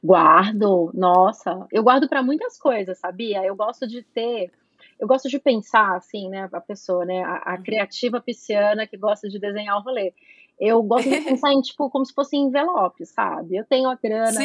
Guardo, 0.02 0.90
nossa, 0.94 1.66
eu 1.72 1.82
guardo 1.82 2.08
para 2.08 2.22
muitas 2.22 2.56
coisas, 2.56 2.98
sabia? 2.98 3.44
Eu 3.44 3.56
gosto 3.56 3.86
de 3.86 4.02
ter, 4.02 4.50
eu 4.98 5.08
gosto 5.08 5.28
de 5.28 5.38
pensar 5.40 5.96
assim, 5.96 6.28
né, 6.28 6.48
a 6.52 6.60
pessoa, 6.60 7.04
né, 7.04 7.22
a, 7.24 7.52
a 7.52 7.56
uhum. 7.56 7.62
criativa 7.64 8.20
pisciana 8.20 8.86
que 8.86 8.96
gosta 8.96 9.28
de 9.28 9.38
desenhar 9.38 9.76
o 9.76 9.82
rolê. 9.82 10.14
Eu 10.58 10.82
gosto 10.82 11.10
de 11.10 11.20
pensar 11.24 11.52
em, 11.52 11.60
tipo, 11.60 11.90
como 11.90 12.04
se 12.04 12.14
fosse 12.14 12.36
envelope, 12.36 13.04
sabe? 13.06 13.56
Eu 13.56 13.64
tenho 13.64 13.88
a 13.88 13.96
grana 13.96 14.40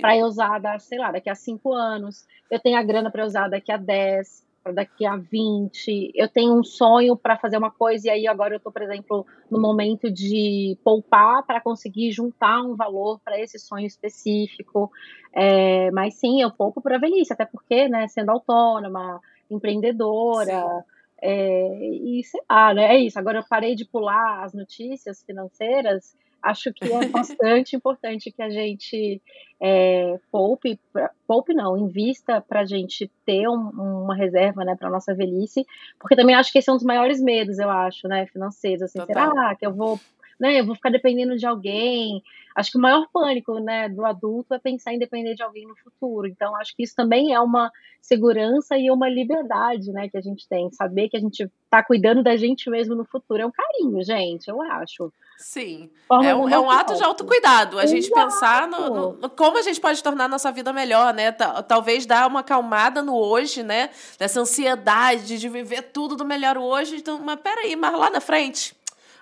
para 0.00 0.16
usar, 0.26 0.80
sei 0.80 0.98
lá, 0.98 1.12
daqui 1.12 1.30
a 1.30 1.34
cinco 1.34 1.72
anos. 1.72 2.26
Eu 2.50 2.58
tenho 2.58 2.78
a 2.78 2.82
grana 2.82 3.10
para 3.10 3.24
usar 3.24 3.48
daqui 3.48 3.70
a 3.70 3.76
dez 3.76 4.47
para 4.62 4.72
daqui 4.72 5.06
a 5.06 5.16
20. 5.16 6.12
Eu 6.14 6.28
tenho 6.28 6.58
um 6.58 6.62
sonho 6.62 7.16
para 7.16 7.36
fazer 7.36 7.56
uma 7.56 7.70
coisa 7.70 8.08
e 8.08 8.10
aí 8.10 8.26
agora 8.26 8.54
eu 8.54 8.58
estou, 8.58 8.72
por 8.72 8.82
exemplo, 8.82 9.26
no 9.50 9.60
momento 9.60 10.10
de 10.10 10.76
poupar 10.84 11.42
para 11.44 11.60
conseguir 11.60 12.12
juntar 12.12 12.60
um 12.62 12.74
valor 12.74 13.20
para 13.24 13.40
esse 13.40 13.58
sonho 13.58 13.86
específico. 13.86 14.90
É, 15.32 15.90
mas 15.90 16.14
sim, 16.14 16.42
eu 16.42 16.50
poupo 16.50 16.80
para 16.80 16.98
velhice, 16.98 17.32
até 17.32 17.44
porque, 17.44 17.88
né, 17.88 18.08
sendo 18.08 18.30
autônoma, 18.30 19.20
empreendedora. 19.50 20.84
É, 21.20 21.90
e 21.94 22.22
sei 22.24 22.40
lá, 22.48 22.72
né? 22.74 22.94
É 22.94 22.98
isso. 22.98 23.18
Agora 23.18 23.38
eu 23.38 23.44
parei 23.48 23.74
de 23.74 23.84
pular 23.84 24.44
as 24.44 24.52
notícias 24.52 25.22
financeiras. 25.22 26.16
Acho 26.42 26.72
que 26.72 26.84
é 26.92 27.08
bastante 27.08 27.74
importante 27.76 28.30
que 28.30 28.42
a 28.42 28.50
gente 28.50 29.20
é, 29.60 30.18
poupe, 30.30 30.78
poupe 31.26 31.52
não, 31.52 31.76
invista 31.76 32.40
para 32.40 32.60
a 32.60 32.64
gente 32.64 33.10
ter 33.26 33.48
um, 33.48 33.70
uma 34.04 34.14
reserva, 34.14 34.64
né, 34.64 34.76
para 34.76 34.90
nossa 34.90 35.14
velhice, 35.14 35.66
porque 35.98 36.14
também 36.14 36.34
acho 36.34 36.52
que 36.52 36.58
esse 36.58 36.70
é 36.70 36.72
um 36.72 36.76
dos 36.76 36.84
maiores 36.84 37.20
medos, 37.20 37.58
eu 37.58 37.68
acho, 37.68 38.06
né, 38.06 38.26
financeiros, 38.26 38.82
assim, 38.82 38.98
Total. 38.98 39.30
será 39.30 39.54
que 39.56 39.66
eu 39.66 39.72
vou 39.72 39.98
né, 40.38 40.60
eu 40.60 40.64
vou 40.64 40.74
ficar 40.74 40.90
dependendo 40.90 41.36
de 41.36 41.46
alguém. 41.46 42.22
Acho 42.58 42.72
que 42.72 42.78
o 42.78 42.80
maior 42.80 43.06
pânico, 43.12 43.60
né, 43.60 43.88
do 43.88 44.04
adulto 44.04 44.52
é 44.52 44.58
pensar 44.58 44.92
em 44.92 44.98
depender 44.98 45.36
de 45.36 45.44
alguém 45.44 45.64
no 45.64 45.76
futuro. 45.76 46.26
Então, 46.26 46.56
acho 46.56 46.74
que 46.74 46.82
isso 46.82 46.92
também 46.96 47.32
é 47.32 47.38
uma 47.38 47.70
segurança 48.02 48.76
e 48.76 48.90
uma 48.90 49.08
liberdade, 49.08 49.92
né, 49.92 50.08
que 50.08 50.16
a 50.16 50.20
gente 50.20 50.48
tem. 50.48 50.68
Saber 50.72 51.08
que 51.08 51.16
a 51.16 51.20
gente 51.20 51.48
está 51.64 51.84
cuidando 51.84 52.20
da 52.20 52.36
gente 52.36 52.68
mesmo 52.68 52.96
no 52.96 53.04
futuro 53.04 53.40
é 53.40 53.46
um 53.46 53.52
carinho, 53.52 54.02
gente, 54.02 54.48
eu 54.48 54.60
acho. 54.60 55.12
Sim. 55.36 55.88
é 56.10 56.34
um, 56.34 56.48
é 56.48 56.58
um 56.58 56.68
ato 56.68 56.96
de 56.96 57.04
autocuidado. 57.04 57.78
A 57.78 57.84
Exato. 57.84 58.02
gente 58.02 58.12
pensar 58.12 58.66
no, 58.66 59.12
no, 59.12 59.30
como 59.30 59.56
a 59.56 59.62
gente 59.62 59.80
pode 59.80 60.02
tornar 60.02 60.24
a 60.24 60.28
nossa 60.28 60.50
vida 60.50 60.72
melhor, 60.72 61.14
né? 61.14 61.30
Talvez 61.30 62.06
dar 62.06 62.26
uma 62.26 62.40
acalmada 62.40 63.02
no 63.02 63.14
hoje, 63.14 63.62
né? 63.62 63.90
Nessa 64.18 64.40
ansiedade 64.40 65.38
de 65.38 65.48
viver 65.48 65.82
tudo 65.92 66.16
do 66.16 66.24
melhor 66.24 66.58
hoje. 66.58 66.96
Então, 66.96 67.20
mas 67.20 67.38
peraí, 67.38 67.76
mas 67.76 67.96
lá 67.96 68.10
na 68.10 68.20
frente, 68.20 68.76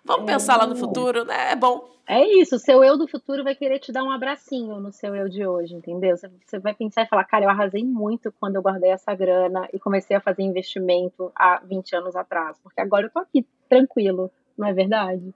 Vamos 0.06 0.22
é, 0.22 0.32
pensar 0.32 0.56
lá 0.56 0.66
no 0.66 0.76
futuro, 0.76 1.24
né? 1.24 1.52
É 1.52 1.56
bom. 1.56 1.95
É 2.08 2.24
isso, 2.40 2.54
o 2.54 2.58
seu 2.58 2.84
eu 2.84 2.96
do 2.96 3.08
futuro 3.08 3.42
vai 3.42 3.54
querer 3.56 3.80
te 3.80 3.90
dar 3.90 4.04
um 4.04 4.10
abracinho 4.12 4.78
no 4.78 4.92
seu 4.92 5.12
eu 5.14 5.28
de 5.28 5.44
hoje, 5.44 5.74
entendeu? 5.74 6.16
Você 6.16 6.58
vai 6.60 6.72
pensar 6.72 7.02
e 7.02 7.08
falar, 7.08 7.24
cara, 7.24 7.44
eu 7.44 7.50
arrasei 7.50 7.84
muito 7.84 8.32
quando 8.38 8.54
eu 8.54 8.62
guardei 8.62 8.90
essa 8.90 9.12
grana 9.14 9.68
e 9.72 9.78
comecei 9.80 10.16
a 10.16 10.20
fazer 10.20 10.42
investimento 10.42 11.32
há 11.34 11.58
20 11.64 11.96
anos 11.96 12.14
atrás, 12.14 12.58
porque 12.62 12.80
agora 12.80 13.06
eu 13.06 13.10
tô 13.10 13.18
aqui 13.18 13.44
tranquilo, 13.68 14.30
não 14.56 14.68
é 14.68 14.72
verdade? 14.72 15.34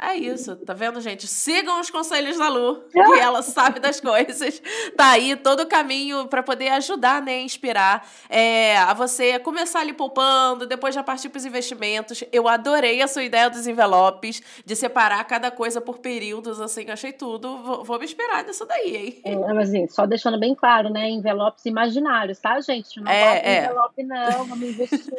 É 0.00 0.14
isso, 0.14 0.54
tá 0.54 0.72
vendo, 0.74 1.00
gente? 1.00 1.26
Sigam 1.26 1.80
os 1.80 1.90
conselhos 1.90 2.38
da 2.38 2.48
Lu, 2.48 2.84
que 2.88 3.18
ela 3.18 3.42
sabe 3.42 3.80
das 3.80 4.00
coisas. 4.00 4.62
Tá 4.96 5.10
aí 5.10 5.34
todo 5.34 5.64
o 5.64 5.66
caminho 5.66 6.28
para 6.28 6.40
poder 6.40 6.68
ajudar, 6.68 7.20
né, 7.20 7.40
inspirar 7.40 8.06
é, 8.28 8.78
a 8.78 8.94
você 8.94 9.40
começar 9.40 9.80
ali 9.80 9.92
poupando, 9.92 10.68
depois 10.68 10.94
já 10.94 11.02
partir 11.02 11.28
para 11.28 11.38
os 11.38 11.44
investimentos. 11.44 12.22
Eu 12.30 12.46
adorei 12.46 13.02
a 13.02 13.08
sua 13.08 13.24
ideia 13.24 13.50
dos 13.50 13.66
envelopes, 13.66 14.40
de 14.64 14.76
separar 14.76 15.24
cada 15.24 15.50
coisa 15.50 15.80
por 15.80 15.98
períodos, 15.98 16.60
assim, 16.60 16.88
achei 16.90 17.12
tudo. 17.12 17.58
Vou, 17.58 17.84
vou 17.84 17.98
me 17.98 18.04
inspirar 18.04 18.44
nisso 18.44 18.64
daí, 18.66 18.96
hein? 18.96 19.20
É, 19.24 19.36
mas 19.52 19.70
assim, 19.70 19.88
só 19.88 20.06
deixando 20.06 20.38
bem 20.38 20.54
claro, 20.54 20.90
né, 20.90 21.10
envelopes 21.10 21.66
imaginários, 21.66 22.38
tá, 22.38 22.60
gente? 22.60 23.00
Não 23.00 23.10
é, 23.10 23.38
é. 23.38 23.64
envelope 23.64 24.04
não, 24.04 24.44
vamos 24.44 24.68
investir. 24.68 25.08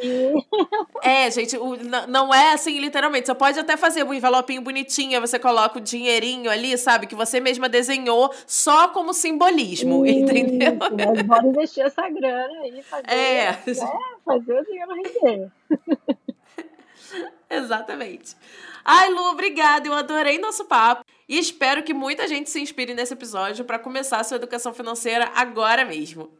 É, 1.02 1.30
gente, 1.30 1.56
o, 1.56 1.76
não 2.08 2.32
é 2.32 2.52
assim, 2.52 2.78
literalmente. 2.78 3.26
Você 3.26 3.34
pode 3.34 3.58
até 3.58 3.76
fazer 3.76 4.04
um 4.04 4.12
envelopinho 4.12 4.62
bonitinha, 4.70 5.20
você 5.20 5.38
coloca 5.38 5.78
o 5.78 5.80
dinheirinho 5.80 6.50
ali, 6.50 6.78
sabe? 6.78 7.06
Que 7.06 7.14
você 7.14 7.40
mesma 7.40 7.68
desenhou 7.68 8.32
só 8.46 8.88
como 8.88 9.12
simbolismo, 9.12 10.06
Isso, 10.06 10.18
entendeu? 10.18 10.78
Mas 10.96 11.22
bora 11.22 11.46
investir 11.46 11.84
essa 11.84 12.08
grana 12.08 12.60
aí, 12.60 12.82
fazer, 12.82 13.10
é. 13.10 13.44
é 13.44 13.52
fazer 14.24 14.60
o 14.60 14.64
dinheiro 14.64 14.92
render. 14.94 15.50
Exatamente. 17.50 18.36
Ai, 18.84 19.10
Lu, 19.10 19.30
obrigada. 19.30 19.86
Eu 19.86 19.92
adorei 19.92 20.38
nosso 20.38 20.64
papo. 20.64 21.04
E 21.28 21.36
espero 21.38 21.82
que 21.82 21.92
muita 21.92 22.28
gente 22.28 22.48
se 22.48 22.60
inspire 22.60 22.94
nesse 22.94 23.12
episódio 23.12 23.64
para 23.64 23.78
começar 23.78 24.20
a 24.20 24.24
sua 24.24 24.36
educação 24.36 24.72
financeira 24.72 25.30
agora 25.34 25.84
mesmo. 25.84 26.30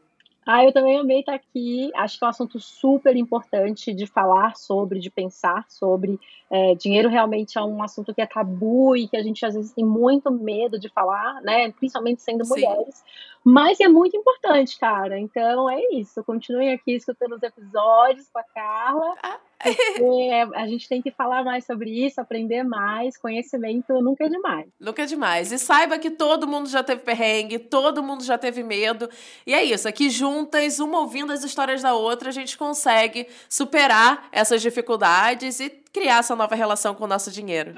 Ah, 0.45 0.63
eu 0.65 0.73
também 0.73 0.97
amei 0.97 1.19
estar 1.19 1.35
aqui. 1.35 1.91
Acho 1.95 2.17
que 2.17 2.23
é 2.23 2.27
um 2.27 2.29
assunto 2.29 2.59
super 2.59 3.15
importante 3.15 3.93
de 3.93 4.07
falar 4.07 4.55
sobre, 4.55 4.99
de 4.99 5.09
pensar 5.09 5.65
sobre. 5.69 6.19
É, 6.49 6.75
dinheiro 6.75 7.07
realmente 7.07 7.57
é 7.57 7.61
um 7.61 7.81
assunto 7.81 8.13
que 8.13 8.21
é 8.21 8.25
tabu 8.25 8.95
e 8.95 9.07
que 9.07 9.15
a 9.15 9.23
gente 9.23 9.45
às 9.45 9.53
vezes 9.53 9.71
tem 9.71 9.85
muito 9.85 10.31
medo 10.31 10.79
de 10.79 10.89
falar, 10.89 11.41
né? 11.41 11.71
Principalmente 11.71 12.21
sendo 12.21 12.43
Sim. 12.43 12.49
mulheres. 12.49 13.03
Mas 13.43 13.79
é 13.79 13.87
muito 13.87 14.15
importante, 14.15 14.77
cara. 14.79 15.19
Então 15.19 15.69
é 15.69 15.79
isso. 15.93 16.23
Continuem 16.23 16.73
aqui 16.73 16.93
escutando 16.93 17.33
os 17.33 17.43
episódios 17.43 18.29
com 18.31 18.39
a 18.39 18.43
Carla. 18.43 19.15
Ah. 19.23 19.39
a 20.55 20.67
gente 20.67 20.87
tem 20.87 21.01
que 21.01 21.11
falar 21.11 21.43
mais 21.43 21.65
sobre 21.65 21.89
isso, 22.05 22.19
aprender 22.19 22.63
mais. 22.63 23.17
Conhecimento 23.17 23.93
nunca 24.01 24.25
é 24.25 24.29
demais. 24.29 24.67
Nunca 24.79 25.03
é 25.03 25.05
demais. 25.05 25.51
E 25.51 25.57
saiba 25.57 25.97
que 25.97 26.11
todo 26.11 26.47
mundo 26.47 26.69
já 26.69 26.83
teve 26.83 27.01
perrengue, 27.01 27.59
todo 27.59 28.03
mundo 28.03 28.23
já 28.23 28.37
teve 28.37 28.63
medo. 28.63 29.09
E 29.45 29.53
é 29.53 29.63
isso. 29.63 29.87
Aqui 29.87 30.09
juntas, 30.09 30.79
uma 30.79 30.99
ouvindo 30.99 31.33
as 31.33 31.43
histórias 31.43 31.81
da 31.81 31.93
outra, 31.93 32.29
a 32.29 32.33
gente 32.33 32.57
consegue 32.57 33.27
superar 33.49 34.29
essas 34.31 34.61
dificuldades 34.61 35.59
e 35.59 35.69
criar 35.69 36.19
essa 36.19 36.35
nova 36.35 36.55
relação 36.55 36.93
com 36.95 37.03
o 37.03 37.07
nosso 37.07 37.31
dinheiro. 37.31 37.73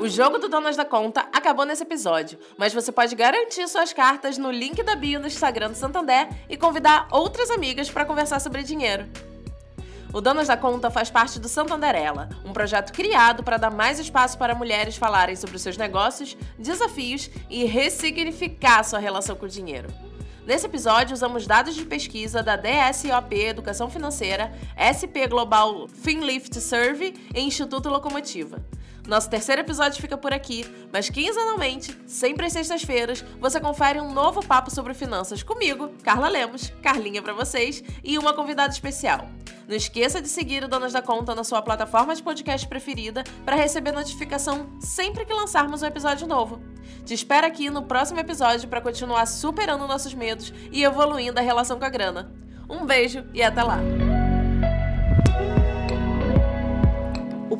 O 0.00 0.08
jogo 0.08 0.38
do 0.38 0.48
Donas 0.48 0.76
da 0.76 0.84
Conta 0.86 1.28
acabou 1.30 1.66
nesse 1.66 1.82
episódio, 1.82 2.38
mas 2.56 2.72
você 2.72 2.90
pode 2.90 3.14
garantir 3.14 3.68
suas 3.68 3.92
cartas 3.92 4.38
no 4.38 4.50
link 4.50 4.82
da 4.82 4.96
bio 4.96 5.20
no 5.20 5.26
Instagram 5.26 5.72
do 5.72 5.76
Santander 5.76 6.26
e 6.48 6.56
convidar 6.56 7.06
outras 7.10 7.50
amigas 7.50 7.90
para 7.90 8.06
conversar 8.06 8.40
sobre 8.40 8.62
dinheiro. 8.62 9.06
O 10.10 10.22
Donas 10.22 10.48
da 10.48 10.56
Conta 10.56 10.90
faz 10.90 11.10
parte 11.10 11.38
do 11.38 11.50
Santanderela, 11.50 12.30
um 12.46 12.52
projeto 12.54 12.94
criado 12.94 13.44
para 13.44 13.58
dar 13.58 13.70
mais 13.70 13.98
espaço 13.98 14.38
para 14.38 14.54
mulheres 14.54 14.96
falarem 14.96 15.36
sobre 15.36 15.58
seus 15.58 15.76
negócios, 15.76 16.34
desafios 16.58 17.28
e 17.50 17.66
ressignificar 17.66 18.82
sua 18.84 18.98
relação 18.98 19.36
com 19.36 19.44
o 19.44 19.50
dinheiro. 19.50 19.88
Nesse 20.46 20.64
episódio, 20.64 21.12
usamos 21.12 21.46
dados 21.46 21.74
de 21.74 21.84
pesquisa 21.84 22.42
da 22.42 22.56
DSOP 22.56 23.34
Educação 23.34 23.90
Financeira, 23.90 24.50
SP 24.74 25.28
Global 25.28 25.86
FinLift 25.88 26.58
Survey 26.58 27.14
e 27.34 27.40
Instituto 27.42 27.90
Locomotiva. 27.90 28.64
Nosso 29.10 29.28
terceiro 29.28 29.62
episódio 29.62 30.00
fica 30.00 30.16
por 30.16 30.32
aqui, 30.32 30.64
mas 30.92 31.10
quinzenalmente, 31.10 32.00
sempre 32.06 32.46
às 32.46 32.52
sextas-feiras, 32.52 33.24
você 33.40 33.58
confere 33.58 34.00
um 34.00 34.12
novo 34.12 34.40
papo 34.40 34.70
sobre 34.70 34.94
finanças 34.94 35.42
comigo, 35.42 35.90
Carla 36.04 36.28
Lemos, 36.28 36.72
Carlinha 36.80 37.20
para 37.20 37.32
vocês 37.32 37.82
e 38.04 38.16
uma 38.16 38.32
convidada 38.32 38.72
especial. 38.72 39.28
Não 39.66 39.74
esqueça 39.74 40.22
de 40.22 40.28
seguir 40.28 40.62
o 40.62 40.68
Donas 40.68 40.92
da 40.92 41.02
Conta 41.02 41.34
na 41.34 41.42
sua 41.42 41.60
plataforma 41.60 42.14
de 42.14 42.22
podcast 42.22 42.68
preferida 42.68 43.24
para 43.44 43.56
receber 43.56 43.90
notificação 43.90 44.78
sempre 44.78 45.24
que 45.24 45.34
lançarmos 45.34 45.82
um 45.82 45.86
episódio 45.86 46.28
novo. 46.28 46.62
Te 47.04 47.12
espero 47.12 47.48
aqui 47.48 47.68
no 47.68 47.82
próximo 47.82 48.20
episódio 48.20 48.68
para 48.68 48.80
continuar 48.80 49.26
superando 49.26 49.88
nossos 49.88 50.14
medos 50.14 50.54
e 50.70 50.84
evoluindo 50.84 51.40
a 51.40 51.42
relação 51.42 51.80
com 51.80 51.84
a 51.84 51.90
grana. 51.90 52.32
Um 52.68 52.86
beijo 52.86 53.26
e 53.34 53.42
até 53.42 53.60
lá! 53.60 54.09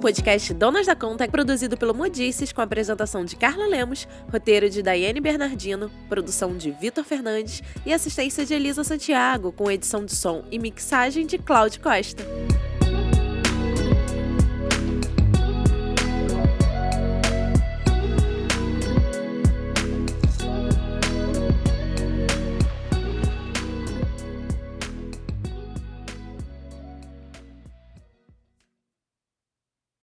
Podcast 0.00 0.54
Donas 0.54 0.86
da 0.86 0.96
Conta 0.96 1.24
é 1.24 1.28
produzido 1.28 1.76
pelo 1.76 1.94
Modices 1.94 2.52
com 2.52 2.62
apresentação 2.62 3.22
de 3.22 3.36
Carla 3.36 3.66
Lemos, 3.66 4.08
roteiro 4.32 4.70
de 4.70 4.82
Daiane 4.82 5.20
Bernardino, 5.20 5.90
produção 6.08 6.56
de 6.56 6.70
Vitor 6.70 7.04
Fernandes 7.04 7.62
e 7.84 7.92
assistência 7.92 8.46
de 8.46 8.54
Elisa 8.54 8.82
Santiago, 8.82 9.52
com 9.52 9.70
edição 9.70 10.04
de 10.04 10.16
som 10.16 10.42
e 10.50 10.58
mixagem 10.58 11.26
de 11.26 11.36
Cláudio 11.36 11.82
Costa. 11.82 12.24